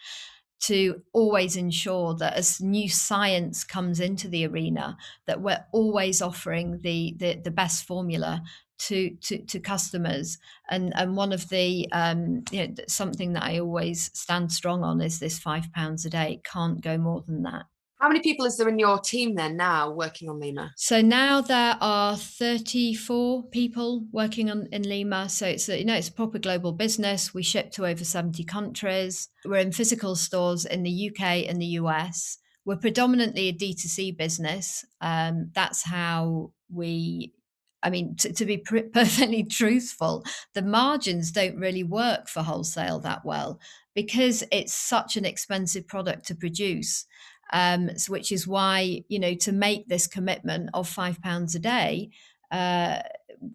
to 0.58 1.02
always 1.12 1.56
ensure 1.56 2.14
that 2.14 2.34
as 2.34 2.60
new 2.60 2.88
science 2.88 3.62
comes 3.62 4.00
into 4.00 4.28
the 4.28 4.46
arena 4.46 4.96
that 5.26 5.40
we're 5.40 5.64
always 5.72 6.22
offering 6.22 6.80
the 6.82 7.14
the, 7.18 7.40
the 7.42 7.50
best 7.50 7.86
formula 7.86 8.42
to, 8.78 9.10
to 9.22 9.38
to 9.38 9.60
customers. 9.60 10.38
And 10.70 10.92
and 10.96 11.16
one 11.16 11.32
of 11.32 11.48
the 11.48 11.88
um 11.92 12.44
you 12.50 12.66
know 12.66 12.74
something 12.88 13.32
that 13.34 13.44
i 13.44 13.58
always 13.58 14.10
stand 14.14 14.52
strong 14.52 14.82
on 14.82 15.00
is 15.00 15.18
this 15.18 15.38
five 15.38 15.72
pounds 15.72 16.04
a 16.04 16.10
day. 16.10 16.34
It 16.34 16.44
can't 16.44 16.80
go 16.80 16.98
more 16.98 17.22
than 17.26 17.42
that. 17.42 17.64
How 17.98 18.08
many 18.08 18.20
people 18.20 18.44
is 18.44 18.58
there 18.58 18.68
in 18.68 18.78
your 18.78 18.98
team 18.98 19.36
then 19.36 19.56
now 19.56 19.90
working 19.90 20.28
on 20.28 20.38
Lyma? 20.38 20.72
So 20.76 21.00
now 21.00 21.40
there 21.40 21.78
are 21.80 22.14
34 22.14 23.44
people 23.44 24.04
working 24.12 24.50
on 24.50 24.68
in 24.70 24.82
Lyma. 24.82 25.30
So 25.30 25.46
it's 25.46 25.68
a, 25.70 25.78
you 25.78 25.84
know 25.84 25.94
it's 25.94 26.08
a 26.08 26.12
proper 26.12 26.38
global 26.38 26.72
business. 26.72 27.32
We 27.32 27.42
ship 27.42 27.70
to 27.72 27.86
over 27.86 28.04
70 28.04 28.44
countries. 28.44 29.28
We're 29.44 29.56
in 29.56 29.72
physical 29.72 30.14
stores 30.14 30.66
in 30.66 30.82
the 30.82 31.10
uk 31.10 31.20
and 31.20 31.60
the 31.60 31.66
us 31.66 32.38
we're 32.66 32.76
predominantly 32.76 33.48
a 33.48 33.52
d2c 33.52 34.18
business. 34.18 34.84
Um, 35.00 35.52
that's 35.54 35.84
how 35.84 36.52
we 36.68 37.32
I 37.86 37.90
mean, 37.90 38.16
to, 38.16 38.44
be 38.44 38.58
pr- 38.58 38.78
perfectly 38.92 39.44
truthful, 39.44 40.24
the 40.54 40.62
margins 40.62 41.30
don't 41.30 41.56
really 41.56 41.84
work 41.84 42.28
for 42.28 42.42
wholesale 42.42 42.98
that 43.00 43.24
well 43.24 43.60
because 43.94 44.42
it's 44.50 44.74
such 44.74 45.16
an 45.16 45.24
expensive 45.24 45.86
product 45.86 46.26
to 46.26 46.34
produce. 46.34 47.06
Um, 47.52 47.96
so 47.96 48.10
which 48.10 48.32
is 48.32 48.44
why 48.44 49.04
you 49.06 49.20
know 49.20 49.34
to 49.34 49.52
make 49.52 49.86
this 49.86 50.08
commitment 50.08 50.68
of 50.74 50.88
five 50.88 51.22
pounds 51.22 51.54
a 51.54 51.60
day, 51.60 52.10
uh, 52.50 53.02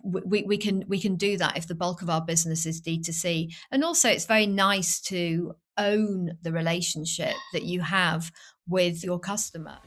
we, 0.01 0.43
we 0.43 0.57
can 0.57 0.85
we 0.87 0.97
can 0.97 1.17
do 1.17 1.35
that 1.37 1.57
if 1.57 1.67
the 1.67 1.75
bulk 1.75 2.01
of 2.01 2.09
our 2.09 2.21
business 2.21 2.65
is 2.65 2.81
D2C. 2.81 3.53
And 3.69 3.83
also, 3.83 4.07
it's 4.07 4.25
very 4.25 4.47
nice 4.47 5.01
to 5.01 5.55
own 5.77 6.37
the 6.41 6.53
relationship 6.53 7.35
that 7.51 7.63
you 7.63 7.81
have 7.81 8.31
with 8.65 9.03
your 9.03 9.19
customer. 9.19 9.79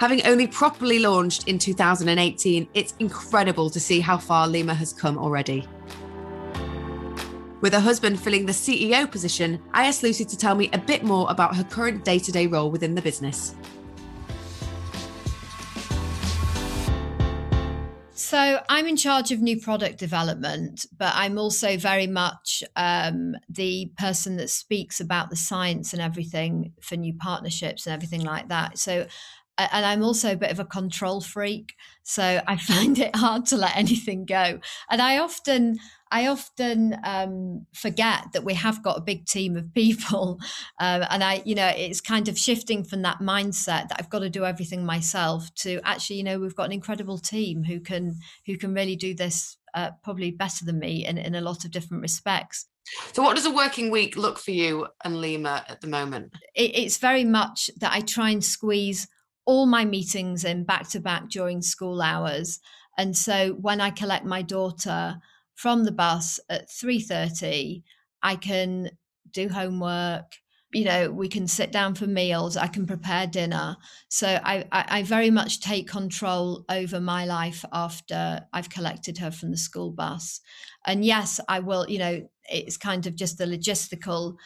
Having 0.00 0.24
only 0.24 0.46
properly 0.46 0.98
launched 0.98 1.46
in 1.46 1.58
2018, 1.58 2.66
it's 2.72 2.94
incredible 3.00 3.68
to 3.68 3.78
see 3.78 4.00
how 4.00 4.16
far 4.16 4.48
Lyma 4.48 4.74
has 4.74 4.94
come 4.94 5.18
already. 5.18 5.68
With 7.60 7.74
her 7.74 7.80
husband 7.80 8.18
filling 8.18 8.46
the 8.46 8.52
CEO 8.52 9.10
position, 9.10 9.62
I 9.74 9.86
asked 9.86 10.02
Lucy 10.02 10.24
to 10.24 10.38
tell 10.38 10.54
me 10.54 10.70
a 10.72 10.78
bit 10.78 11.04
more 11.04 11.30
about 11.30 11.54
her 11.54 11.64
current 11.64 12.02
day 12.02 12.18
to 12.18 12.32
day 12.32 12.46
role 12.46 12.70
within 12.70 12.94
the 12.94 13.02
business. 13.02 13.54
So 18.14 18.60
I'm 18.68 18.86
in 18.86 18.96
charge 18.96 19.32
of 19.32 19.40
new 19.40 19.60
product 19.60 19.98
development, 19.98 20.86
but 20.96 21.12
I'm 21.16 21.36
also 21.36 21.76
very 21.76 22.06
much 22.06 22.62
um, 22.76 23.34
the 23.48 23.90
person 23.98 24.36
that 24.36 24.50
speaks 24.50 25.00
about 25.00 25.30
the 25.30 25.36
science 25.36 25.92
and 25.92 26.00
everything 26.00 26.72
for 26.80 26.94
new 26.94 27.12
partnerships 27.12 27.86
and 27.86 27.92
everything 27.92 28.22
like 28.22 28.48
that. 28.48 28.78
So 28.78 29.08
and 29.72 29.84
I'm 29.84 30.02
also 30.02 30.32
a 30.32 30.36
bit 30.36 30.50
of 30.50 30.60
a 30.60 30.64
control 30.64 31.20
freak. 31.20 31.74
So 32.02 32.40
I 32.46 32.56
find 32.72 32.98
it 32.98 33.14
hard 33.16 33.46
to 33.46 33.56
let 33.56 33.76
anything 33.76 34.24
go. 34.24 34.60
And 34.90 35.02
I 35.02 35.18
often, 35.18 35.78
I 36.10 36.26
often 36.26 36.96
um, 37.04 37.66
forget 37.74 38.32
that 38.32 38.44
we 38.44 38.54
have 38.54 38.82
got 38.82 38.98
a 38.98 39.02
big 39.02 39.26
team 39.26 39.56
of 39.56 39.72
people, 39.74 40.38
um, 40.78 41.04
and 41.10 41.22
I, 41.22 41.42
you 41.44 41.54
know, 41.54 41.68
it's 41.68 42.00
kind 42.00 42.28
of 42.28 42.38
shifting 42.38 42.84
from 42.84 43.02
that 43.02 43.18
mindset 43.18 43.88
that 43.88 43.96
I've 43.98 44.10
got 44.10 44.20
to 44.20 44.30
do 44.30 44.44
everything 44.44 44.84
myself 44.84 45.54
to 45.56 45.80
actually, 45.84 46.16
you 46.16 46.24
know, 46.24 46.38
we've 46.38 46.56
got 46.56 46.66
an 46.66 46.72
incredible 46.72 47.18
team 47.18 47.64
who 47.64 47.80
can 47.80 48.16
who 48.46 48.56
can 48.56 48.74
really 48.74 48.96
do 48.96 49.14
this 49.14 49.56
uh, 49.74 49.90
probably 50.02 50.30
better 50.30 50.64
than 50.64 50.78
me 50.78 51.06
in 51.06 51.18
in 51.18 51.34
a 51.34 51.40
lot 51.40 51.64
of 51.64 51.70
different 51.70 52.02
respects. 52.02 52.66
So, 53.12 53.22
what 53.22 53.36
does 53.36 53.46
a 53.46 53.50
working 53.50 53.90
week 53.90 54.16
look 54.16 54.38
for 54.38 54.50
you 54.50 54.86
and 55.04 55.16
Lyma 55.16 55.64
at 55.68 55.80
the 55.80 55.86
moment? 55.86 56.32
It, 56.54 56.76
it's 56.76 56.98
very 56.98 57.24
much 57.24 57.70
that 57.78 57.92
I 57.92 58.00
try 58.00 58.30
and 58.30 58.44
squeeze 58.44 59.08
all 59.50 59.66
my 59.66 59.84
meetings 59.84 60.44
in 60.44 60.62
back 60.62 60.88
to 60.88 61.00
back 61.00 61.28
during 61.28 61.60
school 61.60 62.00
hours. 62.00 62.60
And 62.96 63.16
so 63.16 63.56
when 63.60 63.80
I 63.80 63.90
collect 63.90 64.24
my 64.24 64.42
daughter 64.42 65.16
from 65.56 65.82
the 65.82 65.90
bus 65.90 66.38
at 66.48 66.70
3:30, 66.70 67.82
I 68.22 68.36
can 68.36 68.90
do 69.32 69.48
homework, 69.48 70.36
you 70.72 70.84
know 70.84 71.10
we 71.10 71.28
can 71.28 71.48
sit 71.48 71.72
down 71.72 71.96
for 71.96 72.06
meals 72.06 72.56
i 72.56 72.68
can 72.68 72.86
prepare 72.86 73.26
dinner 73.26 73.76
so 74.08 74.28
I, 74.44 74.64
I, 74.70 74.84
I 74.98 75.02
very 75.02 75.28
much 75.30 75.58
take 75.60 75.88
control 75.88 76.64
over 76.68 77.00
my 77.00 77.24
life 77.24 77.64
after 77.72 78.40
i've 78.52 78.70
collected 78.70 79.18
her 79.18 79.32
from 79.32 79.50
the 79.50 79.56
school 79.56 79.90
bus 79.90 80.40
and 80.86 81.04
yes 81.04 81.40
i 81.48 81.58
will 81.58 81.86
you 81.88 81.98
know 81.98 82.28
it's 82.44 82.76
kind 82.76 83.06
of 83.06 83.16
just 83.16 83.38
the 83.38 83.46
logistical 83.46 84.36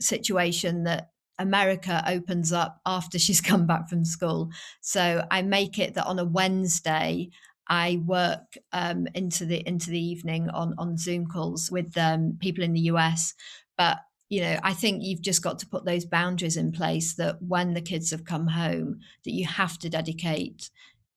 situation 0.00 0.84
that 0.84 1.10
america 1.38 2.02
opens 2.06 2.52
up 2.52 2.80
after 2.86 3.18
she's 3.18 3.40
come 3.50 3.66
back 3.66 3.88
from 3.88 4.04
school. 4.04 4.50
So 4.80 5.24
i 5.30 5.42
make 5.42 5.78
it 5.78 5.94
that 5.94 6.06
on 6.06 6.18
a 6.18 6.24
wednesday 6.24 7.30
I 7.66 8.02
work 8.04 8.58
um, 8.74 9.08
into 9.14 9.46
the 9.46 9.66
into 9.66 9.88
the 9.88 9.98
evening 9.98 10.50
on 10.50 10.74
on 10.76 10.98
Zoom 10.98 11.26
calls 11.26 11.70
with 11.70 11.96
um, 11.96 12.36
people 12.38 12.62
in 12.62 12.74
the 12.74 12.90
US, 12.92 13.32
but 13.78 14.00
you 14.28 14.40
know 14.40 14.58
i 14.62 14.72
think 14.72 15.02
you've 15.02 15.20
just 15.20 15.42
got 15.42 15.58
to 15.58 15.66
put 15.66 15.84
those 15.84 16.06
boundaries 16.06 16.56
in 16.56 16.72
place 16.72 17.14
that 17.14 17.36
when 17.42 17.74
the 17.74 17.80
kids 17.80 18.10
have 18.10 18.24
come 18.24 18.46
home 18.48 18.98
that 19.24 19.32
you 19.32 19.46
have 19.46 19.78
to 19.78 19.90
dedicate 19.90 20.70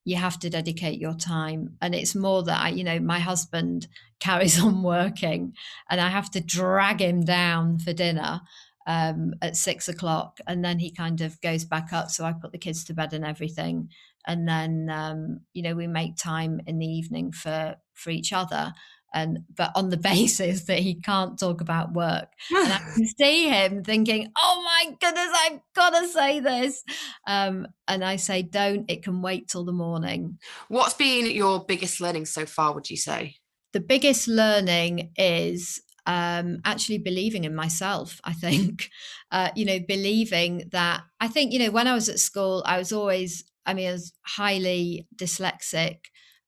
you 0.03 0.15
have 0.15 0.39
to 0.39 0.49
dedicate 0.49 1.01
your 1.01 1.15
time. 1.15 1.75
And 1.81 1.93
it's 1.93 2.15
more 2.15 2.41
that 2.43 2.61
i 2.61 2.69
you 2.69 2.83
know 2.83 2.99
my 2.99 3.19
husband 3.19 3.87
carries 4.19 4.59
on 4.59 4.81
working 4.81 5.53
and 5.89 6.01
i 6.01 6.09
have 6.09 6.31
to 6.31 6.41
drag 6.41 7.01
him 7.01 7.23
down 7.23 7.77
for 7.77 7.93
dinner 7.93 8.41
um, 8.87 9.33
at 9.41 9.57
six 9.57 9.89
o'clock 9.89 10.39
and 10.47 10.63
then 10.63 10.79
he 10.79 10.91
kind 10.91 11.19
of 11.21 11.39
goes 11.41 11.65
back 11.65 11.91
up. 11.91 12.09
So 12.09 12.23
i 12.23 12.31
put 12.31 12.53
the 12.53 12.57
kids 12.57 12.85
to 12.85 12.93
bed 12.93 13.13
and 13.13 13.25
everything. 13.25 13.89
And 14.25 14.47
then 14.47 14.89
um, 14.89 15.41
you 15.53 15.61
know 15.61 15.75
we 15.75 15.87
make 15.87 16.15
time 16.15 16.61
in 16.65 16.79
the 16.79 16.87
evening 16.87 17.33
for 17.33 17.75
for 17.93 18.09
each 18.09 18.31
other. 18.33 18.73
And 19.13 19.39
but 19.53 19.71
on 19.75 19.89
the 19.89 19.97
basis 20.11 20.63
that 20.65 20.79
he 20.79 20.95
can't 20.95 21.37
talk 21.37 21.59
about 21.59 21.93
work. 21.93 22.29
And 22.49 22.73
i 22.73 22.77
can 22.77 23.07
see 23.19 23.49
him 23.49 23.83
thinking 23.83 24.31
oh 24.37 24.63
my 24.63 24.95
goodness 24.99 25.29
i've 25.45 25.59
got 25.75 25.89
to 25.89 26.07
say 26.07 26.39
this. 26.39 26.81
Um, 27.27 27.67
and 27.89 28.03
i 28.05 28.15
say 28.15 28.41
don't 28.41 28.89
it 28.89 29.03
can 29.03 29.21
wait 29.21 29.49
till 29.49 29.65
the 29.65 29.73
morning. 29.73 30.39
What's 30.69 30.93
been 30.93 31.29
your 31.29 31.65
biggest 31.65 31.99
learning 31.99 32.25
so 32.25 32.45
far 32.45 32.73
would 32.73 32.89
you 32.89 32.97
say? 32.97 33.35
The 33.73 33.81
biggest 33.81 34.29
learning 34.29 35.11
is 35.17 35.81
um, 36.07 36.59
actually 36.65 36.97
believing 36.97 37.43
in 37.45 37.55
myself 37.55 38.19
i 38.23 38.33
think. 38.33 38.89
Uh, 39.29 39.51
you 39.57 39.65
know 39.65 39.77
believing 39.89 40.69
that 40.71 41.03
i 41.19 41.27
think 41.27 41.51
you 41.51 41.59
know 41.59 41.69
when 41.69 41.85
i 41.85 41.93
was 41.93 42.07
at 42.07 42.17
school 42.17 42.63
i 42.65 42.77
was 42.77 42.93
always 42.93 43.43
i 43.65 43.73
mean 43.73 43.89
i 43.89 43.91
was 43.91 44.13
highly 44.25 45.05
dyslexic 45.17 45.97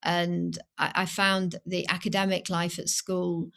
and 0.01 0.57
I, 0.77 0.91
I 0.95 1.05
found 1.05 1.57
the 1.65 1.85
academic 1.89 2.49
life 2.49 2.79
at 2.79 2.87
school 2.87 3.49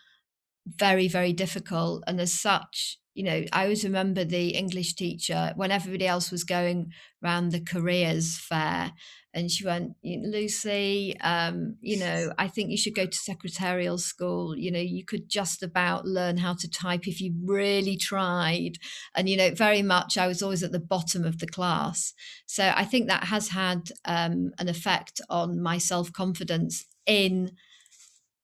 very, 0.66 1.08
very 1.08 1.32
difficult. 1.32 2.04
And 2.06 2.20
as 2.20 2.32
such, 2.32 2.98
you 3.14 3.24
know, 3.24 3.44
I 3.52 3.64
always 3.64 3.84
remember 3.84 4.24
the 4.24 4.50
English 4.50 4.94
teacher 4.94 5.52
when 5.56 5.70
everybody 5.70 6.06
else 6.06 6.30
was 6.30 6.44
going 6.44 6.92
around 7.22 7.50
the 7.50 7.60
careers 7.60 8.38
fair 8.38 8.92
and 9.34 9.50
she 9.50 9.64
went 9.64 9.96
lucy 10.02 11.18
um, 11.20 11.76
you 11.80 11.98
know 11.98 12.32
i 12.38 12.48
think 12.48 12.70
you 12.70 12.76
should 12.76 12.94
go 12.94 13.06
to 13.06 13.16
secretarial 13.16 13.98
school 13.98 14.56
you 14.56 14.70
know 14.70 14.78
you 14.78 15.04
could 15.04 15.28
just 15.28 15.62
about 15.62 16.04
learn 16.04 16.36
how 16.36 16.54
to 16.54 16.68
type 16.68 17.06
if 17.06 17.20
you 17.20 17.34
really 17.44 17.96
tried 17.96 18.72
and 19.14 19.28
you 19.28 19.36
know 19.36 19.50
very 19.54 19.82
much 19.82 20.18
i 20.18 20.26
was 20.26 20.42
always 20.42 20.62
at 20.62 20.72
the 20.72 20.80
bottom 20.80 21.24
of 21.24 21.38
the 21.38 21.46
class 21.46 22.12
so 22.46 22.72
i 22.76 22.84
think 22.84 23.08
that 23.08 23.24
has 23.24 23.48
had 23.48 23.90
um, 24.04 24.50
an 24.58 24.68
effect 24.68 25.20
on 25.30 25.60
my 25.60 25.78
self-confidence 25.78 26.84
in 27.06 27.50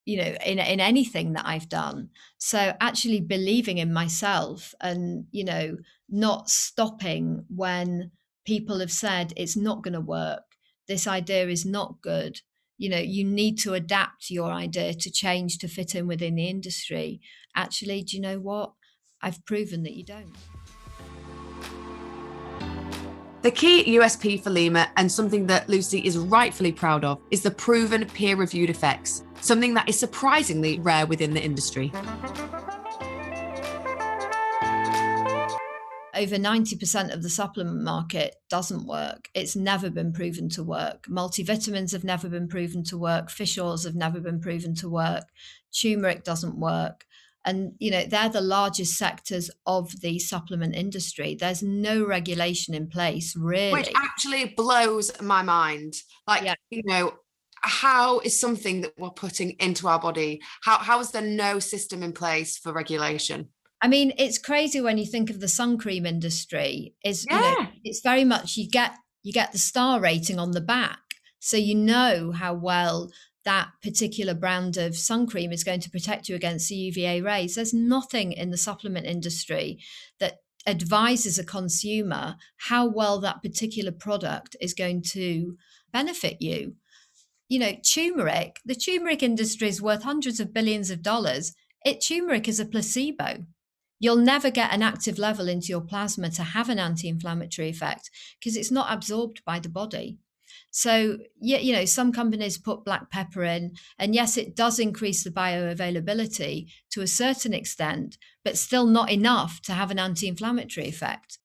you 0.09 0.17
know 0.17 0.35
in 0.47 0.59
in 0.59 0.81
anything 0.81 1.35
that 1.35 1.47
i've 1.47 1.69
done. 1.69 2.09
So 2.39 2.73
actually 2.81 3.21
believing 3.21 3.77
in 3.77 3.93
myself 3.93 4.75
and 4.81 5.27
you 5.31 5.45
know 5.45 5.77
not 6.09 6.49
stopping 6.49 7.45
when 7.55 8.11
people 8.47 8.81
have 8.81 8.91
said 8.91 9.35
it's 9.37 9.57
not 9.57 9.83
going 9.83 9.93
to 9.93 10.01
work. 10.01 10.45
This 10.87 11.07
idea 11.07 11.49
is 11.49 11.67
not 11.67 12.01
good. 12.01 12.41
You 12.79 12.89
know 12.89 13.05
you 13.17 13.23
need 13.23 13.59
to 13.59 13.75
adapt 13.75 14.31
your 14.31 14.51
idea 14.51 14.95
to 14.95 15.11
change 15.11 15.59
to 15.59 15.69
fit 15.69 15.95
in 15.95 16.07
within 16.07 16.37
the 16.37 16.49
industry. 16.49 17.21
Actually 17.55 18.03
do 18.03 18.17
you 18.17 18.23
know 18.23 18.39
what? 18.39 18.73
I've 19.21 19.45
proven 19.45 19.83
that 19.83 19.95
you 19.95 20.05
don't. 20.05 20.35
The 23.41 23.53
key 23.53 23.97
USP 23.99 24.43
for 24.43 24.51
Lyma 24.51 24.89
and 24.97 25.11
something 25.11 25.47
that 25.47 25.69
Lucy 25.69 26.01
is 26.01 26.19
rightfully 26.19 26.73
proud 26.73 27.05
of 27.05 27.21
is 27.31 27.43
the 27.43 27.53
proven 27.53 28.05
peer 28.07 28.35
reviewed 28.35 28.69
effects, 28.69 29.23
something 29.41 29.75
that 29.75 29.89
is 29.89 29.99
surprisingly 29.99 30.79
rare 30.81 31.07
within 31.07 31.35
the 31.35 31.43
industry. 31.43 31.93
over 36.19 36.37
90% 36.37 37.15
of 37.15 37.23
the 37.23 37.31
supplement 37.31 37.81
market 37.81 38.35
doesn't 38.51 38.87
work. 38.87 39.29
It's 39.35 39.55
never 39.55 39.89
been 39.89 40.13
proven 40.13 40.49
to 40.51 40.65
work. 40.65 41.07
Multivitamins 41.07 41.93
have 41.93 42.05
never 42.05 42.29
been 42.29 42.49
proven 42.49 42.83
to 42.85 42.99
work. 42.99 43.31
Fish 43.31 43.57
oils 43.57 43.85
have 43.85 43.95
never 43.95 44.21
been 44.21 44.41
proven 44.41 44.75
to 44.77 44.89
work. 44.89 45.25
Turmeric 45.73 46.25
doesn't 46.25 46.59
work. 46.59 47.05
And, 47.45 47.75
you 47.79 47.91
know, 47.91 48.05
they're 48.05 48.29
the 48.29 48.41
largest 48.41 48.99
sectors 48.99 49.49
of 49.65 50.01
the 50.01 50.19
supplement 50.19 50.75
industry. 50.75 51.37
There's 51.37 51.63
no 51.63 52.05
regulation 52.05 52.75
in 52.75 52.89
place, 52.89 53.37
really. 53.37 53.73
Which 53.73 53.93
actually 53.97 54.47
blows 54.57 55.11
my 55.23 55.43
mind. 55.43 55.95
Like, 56.27 56.43
yeah. 56.43 56.55
you 56.71 56.83
know, 56.85 57.15
how 57.63 58.21
is 58.21 58.39
something 58.39 58.83
that 58.83 58.93
we're 58.99 59.11
putting 59.11 59.51
into 59.61 59.89
our 59.89 60.01
body, 60.01 60.41
how, 60.63 60.79
how 60.79 61.01
is 61.01 61.11
there 61.11 61.23
no 61.23 61.59
system 61.59 62.03
in 62.03 62.13
place 62.13 62.57
for 62.57 62.73
regulation? 62.73 63.49
I 63.81 63.89
mean, 63.89 64.13
it's 64.19 64.39
crazy 64.39 64.81
when 64.81 64.99
you 64.99 65.07
think 65.07 65.31
of 65.31 65.41
the 65.41 65.49
sun 65.49 65.79
cream 65.79 66.05
industry. 66.05 66.95
Is 67.05 67.27
yeah. 67.29 67.37
you 67.37 67.63
know, 67.63 67.69
it's 67.85 68.01
very 68.01 68.25
much 68.25 68.57
you 68.57 68.69
get 68.69 68.97
you 69.23 69.33
get 69.33 69.53
the 69.53 69.59
star 69.59 70.01
rating 70.01 70.39
on 70.39 70.51
the 70.51 70.61
back, 70.61 70.99
so 71.39 71.57
you 71.57 71.75
know 71.75 72.33
how 72.33 72.55
well 72.55 73.11
that 73.45 73.69
particular 73.83 74.35
brand 74.35 74.77
of 74.77 74.97
sun 74.97 75.27
cream 75.27 75.53
is 75.53 75.65
going 75.65 75.81
to 75.81 75.91
protect 75.91 76.29
you 76.29 76.35
against 76.35 76.69
the 76.69 76.75
UVA 76.75 77.23
rays. 77.23 77.55
There's 77.55 77.73
nothing 77.73 78.33
in 78.33 78.51
the 78.51 78.57
supplement 78.57 79.07
industry 79.07 79.79
that 80.19 80.41
advises 80.67 81.39
a 81.39 81.45
consumer 81.45 82.37
how 82.57 82.87
well 82.87 83.21
that 83.21 83.43
particular 83.43 83.93
product 83.93 84.55
is 84.61 84.75
going 84.75 85.03
to 85.03 85.57
benefit 85.93 86.43
you. 86.43 86.75
You 87.49 87.59
know, 87.59 87.73
turmeric, 87.83 88.61
the 88.65 88.75
turmeric 88.75 89.23
industry 89.23 89.69
is 89.69 89.81
worth 89.81 90.03
hundreds 90.03 90.39
of 90.39 90.53
billions 90.53 90.91
of 90.91 91.03
dollars. 91.03 91.55
It 91.85 92.05
turmeric 92.07 92.47
is 92.47 92.61
a 92.61 92.67
placebo. 92.67 93.47
You'll 93.99 94.17
never 94.17 94.51
get 94.51 94.73
an 94.73 94.83
active 94.83 95.19
level 95.19 95.49
into 95.49 95.69
your 95.69 95.81
plasma 95.81 96.31
to 96.31 96.43
have 96.43 96.69
an 96.69 96.79
anti-inflammatory 96.79 97.69
effect 97.69 98.11
because 98.39 98.57
it's 98.57 98.71
not 98.71 98.93
absorbed 98.93 99.45
by 99.45 99.59
the 99.59 99.69
body. 99.69 100.19
So 100.71 101.19
yeah 101.41 101.59
you 101.59 101.73
know 101.73 101.85
some 101.85 102.13
companies 102.13 102.59
put 102.59 102.85
black 102.85 103.11
pepper 103.11 103.43
in 103.43 103.73
and 103.99 104.15
yes 104.15 104.37
it 104.37 104.55
does 104.55 104.79
increase 104.79 105.25
the 105.25 105.31
bioavailability 105.31 106.71
to 106.91 107.03
a 107.03 107.07
certain 107.07 107.55
extent 107.55 108.19
but 108.45 108.59
still 108.59 108.87
not 108.87 109.11
enough 109.11 109.61
to 109.63 109.73
have 109.73 109.91
an 109.91 109.99
anti-inflammatory 109.99 110.87
effect 110.87 111.39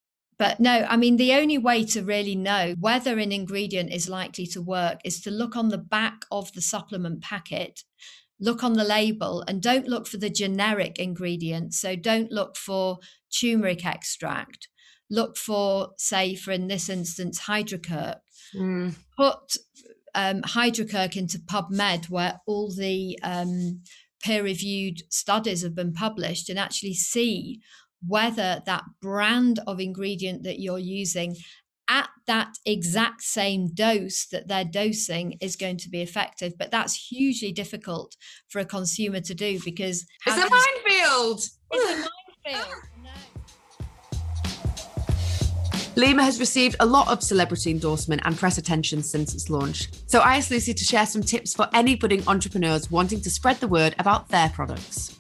but 0.43 0.59
no, 0.59 0.85
I 0.89 0.97
mean, 0.97 1.15
the 1.15 1.33
only 1.33 1.57
way 1.57 1.85
to 1.85 2.03
really 2.03 2.35
know 2.35 2.75
whether 2.77 3.17
an 3.17 3.31
ingredient 3.31 3.93
is 3.93 4.09
likely 4.09 4.45
to 4.47 4.61
work 4.61 4.99
is 5.05 5.21
to 5.21 5.31
look 5.31 5.55
on 5.55 5.69
the 5.69 5.77
back 5.77 6.25
of 6.31 6.51
the 6.51 6.61
supplement 6.61 7.21
packet 7.21 7.83
look 8.41 8.61
on 8.61 8.73
the 8.73 8.83
label 8.83 9.41
and 9.47 9.61
don't 9.61 9.87
look 9.87 10.05
for 10.05 10.17
the 10.17 10.29
generic 10.29 10.99
ingredient. 10.99 11.73
So 11.73 11.95
don't 11.95 12.29
look 12.29 12.57
for 12.57 12.97
turmeric 13.33 13.85
extract. 13.85 14.67
Look 15.09 15.37
for, 15.37 15.91
say, 15.97 16.35
for 16.35 16.51
in 16.51 16.67
this 16.67 16.89
instance, 16.89 17.43
hydrocurc. 17.43 18.17
Mm. 18.53 18.95
Put 19.15 19.55
um, 20.13 20.41
hydrocurc 20.41 21.15
into 21.15 21.39
PubMed, 21.39 22.09
where 22.09 22.41
all 22.45 22.69
the 22.69 23.17
um, 23.23 23.81
peer 24.21 24.43
reviewed 24.43 25.03
studies 25.09 25.61
have 25.63 25.75
been 25.75 25.93
published, 25.93 26.49
and 26.49 26.59
actually 26.59 26.95
see 26.95 27.61
whether 28.07 28.61
that 28.65 28.83
brand 29.01 29.59
of 29.67 29.79
ingredient 29.79 30.43
that 30.43 30.59
you're 30.59 30.79
using 30.79 31.35
at 31.89 32.09
that 32.27 32.55
exact 32.65 33.21
same 33.21 33.67
dose 33.73 34.25
that 34.27 34.47
they're 34.47 34.63
dosing 34.63 35.37
is 35.41 35.55
going 35.55 35.77
to 35.77 35.89
be 35.89 36.01
effective. 36.01 36.53
But 36.57 36.71
that's 36.71 37.09
hugely 37.09 37.51
difficult 37.51 38.15
for 38.47 38.59
a 38.59 38.65
consumer 38.65 39.19
to 39.21 39.33
do 39.33 39.59
because 39.63 40.05
it's 40.25 40.37
a 40.37 40.49
minefield. 40.49 41.41
It's 41.71 41.91
a 41.91 42.09
minefield. 42.55 42.75
Lyma 45.95 46.23
has 46.23 46.39
received 46.39 46.75
a 46.79 46.85
lot 46.87 47.07
of 47.07 47.21
celebrity 47.21 47.69
endorsement 47.69 48.23
and 48.25 48.35
press 48.35 48.57
attention 48.57 49.03
since 49.03 49.35
its 49.35 49.47
launch. 49.51 49.89
So 50.07 50.21
I 50.21 50.37
asked 50.37 50.49
Lucy 50.49 50.73
to 50.73 50.83
share 50.83 51.05
some 51.05 51.21
tips 51.21 51.53
for 51.53 51.69
any 51.71 51.95
budding 51.95 52.27
entrepreneurs 52.27 52.89
wanting 52.89 53.21
to 53.21 53.29
spread 53.29 53.59
the 53.59 53.67
word 53.67 53.93
about 53.99 54.29
their 54.29 54.49
products. 54.49 55.19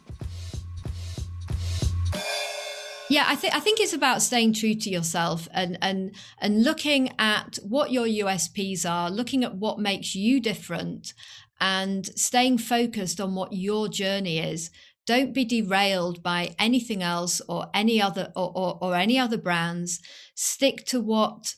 Yeah, 3.13 3.25
I 3.27 3.35
think 3.35 3.53
I 3.53 3.59
think 3.59 3.79
it's 3.79 3.93
about 3.93 4.23
staying 4.23 4.53
true 4.53 4.73
to 4.73 4.89
yourself 4.89 5.47
and 5.53 5.77
and 5.83 6.15
and 6.39 6.63
looking 6.63 7.13
at 7.19 7.59
what 7.61 7.91
your 7.91 8.07
USPs 8.07 8.89
are, 8.89 9.11
looking 9.11 9.43
at 9.43 9.53
what 9.53 9.77
makes 9.77 10.15
you 10.15 10.39
different 10.39 11.13
and 11.61 12.07
staying 12.17 12.57
focused 12.57 13.21
on 13.21 13.35
what 13.35 13.53
your 13.53 13.87
journey 13.87 14.39
is. 14.39 14.71
Don't 15.05 15.31
be 15.31 15.45
derailed 15.45 16.23
by 16.23 16.55
anything 16.57 17.03
else 17.03 17.39
or 17.47 17.67
any 17.71 18.01
other 18.01 18.31
or, 18.35 18.51
or, 18.55 18.79
or 18.81 18.95
any 18.95 19.19
other 19.19 19.37
brands. 19.37 19.99
Stick 20.33 20.83
to 20.87 20.99
what 20.99 21.53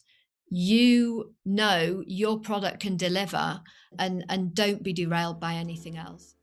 you 0.49 1.35
know 1.45 2.03
your 2.05 2.37
product 2.37 2.81
can 2.81 2.97
deliver 2.97 3.61
and 3.97 4.25
and 4.27 4.53
don't 4.53 4.83
be 4.83 4.91
derailed 4.91 5.39
by 5.39 5.53
anything 5.53 5.95
else. 5.95 6.35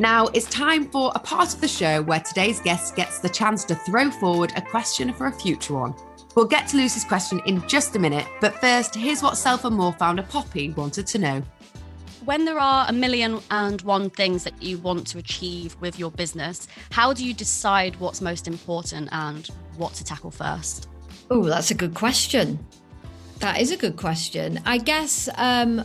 Now 0.00 0.28
it's 0.28 0.46
time 0.46 0.88
for 0.88 1.12
a 1.14 1.18
part 1.18 1.52
of 1.52 1.60
the 1.60 1.68
show 1.68 2.00
where 2.00 2.20
today's 2.20 2.58
guest 2.58 2.96
gets 2.96 3.18
the 3.18 3.28
chance 3.28 3.64
to 3.64 3.74
throw 3.74 4.10
forward 4.10 4.50
a 4.56 4.62
question 4.62 5.12
for 5.12 5.26
a 5.26 5.30
future 5.30 5.74
one. 5.74 5.94
We'll 6.34 6.46
get 6.46 6.68
to 6.68 6.78
Lucy's 6.78 7.04
question 7.04 7.42
in 7.44 7.68
just 7.68 7.94
a 7.94 7.98
minute, 7.98 8.26
but 8.40 8.58
first, 8.62 8.94
here's 8.94 9.22
what 9.22 9.36
Self 9.36 9.66
and 9.66 9.76
More 9.76 9.92
founder 9.92 10.22
Poppy 10.22 10.70
wanted 10.70 11.06
to 11.08 11.18
know. 11.18 11.42
When 12.24 12.46
there 12.46 12.58
are 12.58 12.86
a 12.88 12.94
million 12.94 13.40
and 13.50 13.82
one 13.82 14.08
things 14.08 14.42
that 14.44 14.62
you 14.62 14.78
want 14.78 15.06
to 15.08 15.18
achieve 15.18 15.76
with 15.80 15.98
your 15.98 16.10
business, 16.10 16.66
how 16.90 17.12
do 17.12 17.22
you 17.22 17.34
decide 17.34 17.94
what's 17.96 18.22
most 18.22 18.48
important 18.48 19.10
and 19.12 19.48
what 19.76 19.92
to 19.96 20.04
tackle 20.04 20.30
first? 20.30 20.88
Oh, 21.30 21.44
that's 21.44 21.70
a 21.72 21.74
good 21.74 21.92
question. 21.92 22.58
That 23.40 23.58
is 23.58 23.70
a 23.70 23.76
good 23.76 23.96
question. 23.96 24.60
I 24.66 24.76
guess 24.76 25.28
um, 25.36 25.78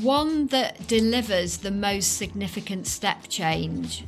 one 0.00 0.46
that 0.48 0.86
delivers 0.86 1.58
the 1.58 1.72
most 1.72 2.16
significant 2.18 2.86
step 2.86 3.26
change. 3.28 4.04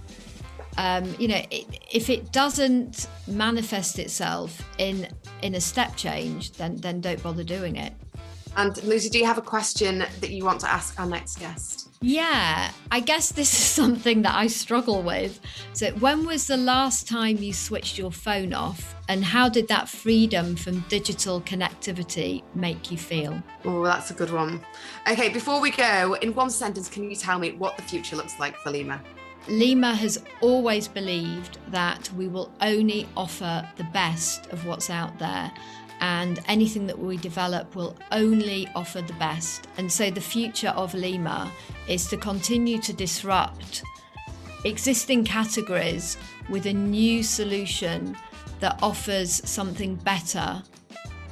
Um, 0.79 1.15
you 1.19 1.27
know, 1.27 1.43
it, 1.51 1.67
if 1.93 2.09
it 2.09 2.33
doesn't 2.33 3.09
manifest 3.27 3.99
itself 3.99 4.63
in 4.79 5.09
in 5.43 5.57
a 5.57 5.61
step 5.61 5.97
change, 5.97 6.53
then 6.53 6.77
then 6.77 7.01
don't 7.01 7.21
bother 7.23 7.43
doing 7.45 7.75
it. 7.75 7.93
And 8.57 8.81
Lucy, 8.85 9.11
do 9.11 9.19
you 9.19 9.27
have 9.27 9.39
a 9.39 9.43
question 9.43 9.99
that 9.99 10.31
you 10.31 10.45
want 10.45 10.61
to 10.61 10.71
ask 10.71 10.99
our 11.01 11.07
next 11.07 11.39
guest? 11.41 11.92
Yeah, 12.03 12.73
I 12.91 12.99
guess 12.99 13.31
this 13.31 13.53
is 13.53 13.59
something 13.81 14.23
that 14.23 14.35
I 14.35 14.49
struggle 14.49 15.03
with. 15.03 15.41
So, 15.73 15.93
when 15.93 16.27
was 16.27 16.49
the 16.49 16.57
last 16.57 17.09
time 17.09 17.37
you 17.39 17.53
switched 17.53 17.97
your 17.97 18.11
phone 18.11 18.53
off, 18.53 18.97
and 19.09 19.25
how 19.25 19.49
did 19.49 19.69
that 19.69 19.89
freedom 19.89 20.57
from 20.57 20.81
digital 20.89 21.41
connectivity 21.43 22.43
make 22.55 22.91
you 22.91 22.99
feel? 22.99 23.41
Oh, 23.65 23.85
that's 23.85 24.11
a 24.11 24.15
good 24.15 24.33
one. 24.33 24.61
Okay, 25.09 25.29
before 25.29 25.61
we 25.61 25.71
go, 25.71 26.15
in 26.15 26.35
one 26.35 26.51
sentence, 26.51 26.89
can 26.89 27.09
you 27.09 27.17
tell 27.17 27.39
me 27.39 27.53
what 27.53 27.77
the 27.77 27.83
future 27.83 28.17
looks 28.17 28.39
like 28.41 28.57
for 28.57 28.71
Lyma? 28.71 29.01
Lyma 29.47 29.95
has 29.95 30.23
always 30.41 30.87
believed 30.87 31.59
that 31.69 32.09
we 32.17 32.29
will 32.29 32.53
only 32.61 33.09
offer 33.17 33.69
the 33.77 33.85
best 33.85 34.47
of 34.53 34.65
what's 34.67 34.89
out 34.89 35.19
there 35.19 35.51
and 36.03 36.41
anything 36.49 36.87
that 36.89 36.99
we 36.99 37.17
develop 37.17 37.77
will 37.77 37.97
only 38.11 38.69
offer 38.75 39.01
the 39.01 39.13
best. 39.15 39.69
And 39.79 39.91
so 39.91 40.11
the 40.11 40.21
future 40.21 40.71
of 40.71 40.93
Lyma 40.93 41.49
is 41.89 42.09
to 42.09 42.17
continue 42.17 42.81
to 42.83 42.93
disrupt 42.93 43.85
existing 44.65 45.25
categories 45.25 46.17
with 46.51 46.67
a 46.67 46.73
new 46.73 47.23
solution 47.23 48.17
that 48.59 48.83
offers 48.83 49.49
something 49.49 49.95
better 49.95 50.61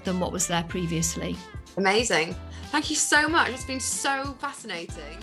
than 0.04 0.20
what 0.20 0.30
was 0.30 0.46
there 0.46 0.64
previously. 0.68 1.36
Amazing. 1.76 2.36
Thank 2.70 2.90
you 2.90 2.96
so 2.96 3.28
much. 3.28 3.50
It's 3.50 3.64
been 3.64 3.80
so 3.80 4.36
fascinating. 4.38 5.18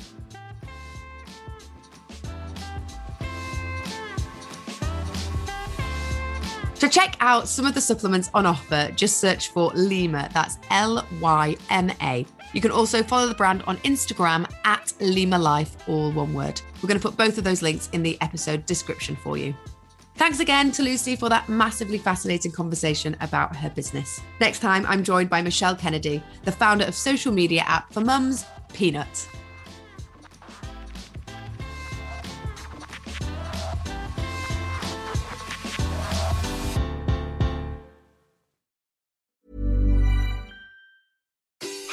To 6.79 6.87
check 6.87 7.15
out 7.21 7.47
some 7.47 7.65
of 7.65 7.73
the 7.73 7.81
supplements 7.81 8.29
on 8.35 8.45
offer, 8.45 8.91
just 8.95 9.19
search 9.19 9.49
for 9.49 9.71
Lyma. 9.71 10.31
That's 10.31 10.59
L 10.69 11.05
Y 11.19 11.55
M 11.71 11.91
A. 12.01 12.23
You 12.53 12.61
can 12.61 12.69
also 12.69 13.01
follow 13.01 13.27
the 13.27 13.33
brand 13.33 13.63
on 13.65 13.77
Instagram 13.77 14.47
at 14.63 14.93
Lyma 14.99 15.41
Life, 15.41 15.75
all 15.89 16.11
one 16.11 16.35
word. 16.35 16.61
We're 16.75 16.87
going 16.87 16.99
to 16.99 17.07
put 17.07 17.17
both 17.17 17.39
of 17.39 17.43
those 17.43 17.63
links 17.63 17.89
in 17.93 18.03
the 18.03 18.15
episode 18.21 18.67
description 18.67 19.15
for 19.15 19.37
you. 19.37 19.55
Thanks 20.15 20.39
again 20.39 20.71
to 20.73 20.83
Lucy 20.83 21.15
for 21.15 21.29
that 21.29 21.49
massively 21.49 21.97
fascinating 21.97 22.51
conversation 22.51 23.17
about 23.21 23.55
her 23.55 23.71
business. 23.71 24.21
Next 24.39 24.59
time, 24.59 24.85
I'm 24.85 25.03
joined 25.03 25.31
by 25.31 25.41
Michelle 25.41 25.75
Kennedy, 25.75 26.23
the 26.43 26.51
founder 26.51 26.85
of 26.85 26.93
social 26.95 27.31
media 27.31 27.63
app 27.65 27.91
for 27.91 28.01
mums, 28.01 28.45
Peanuts. 28.73 29.27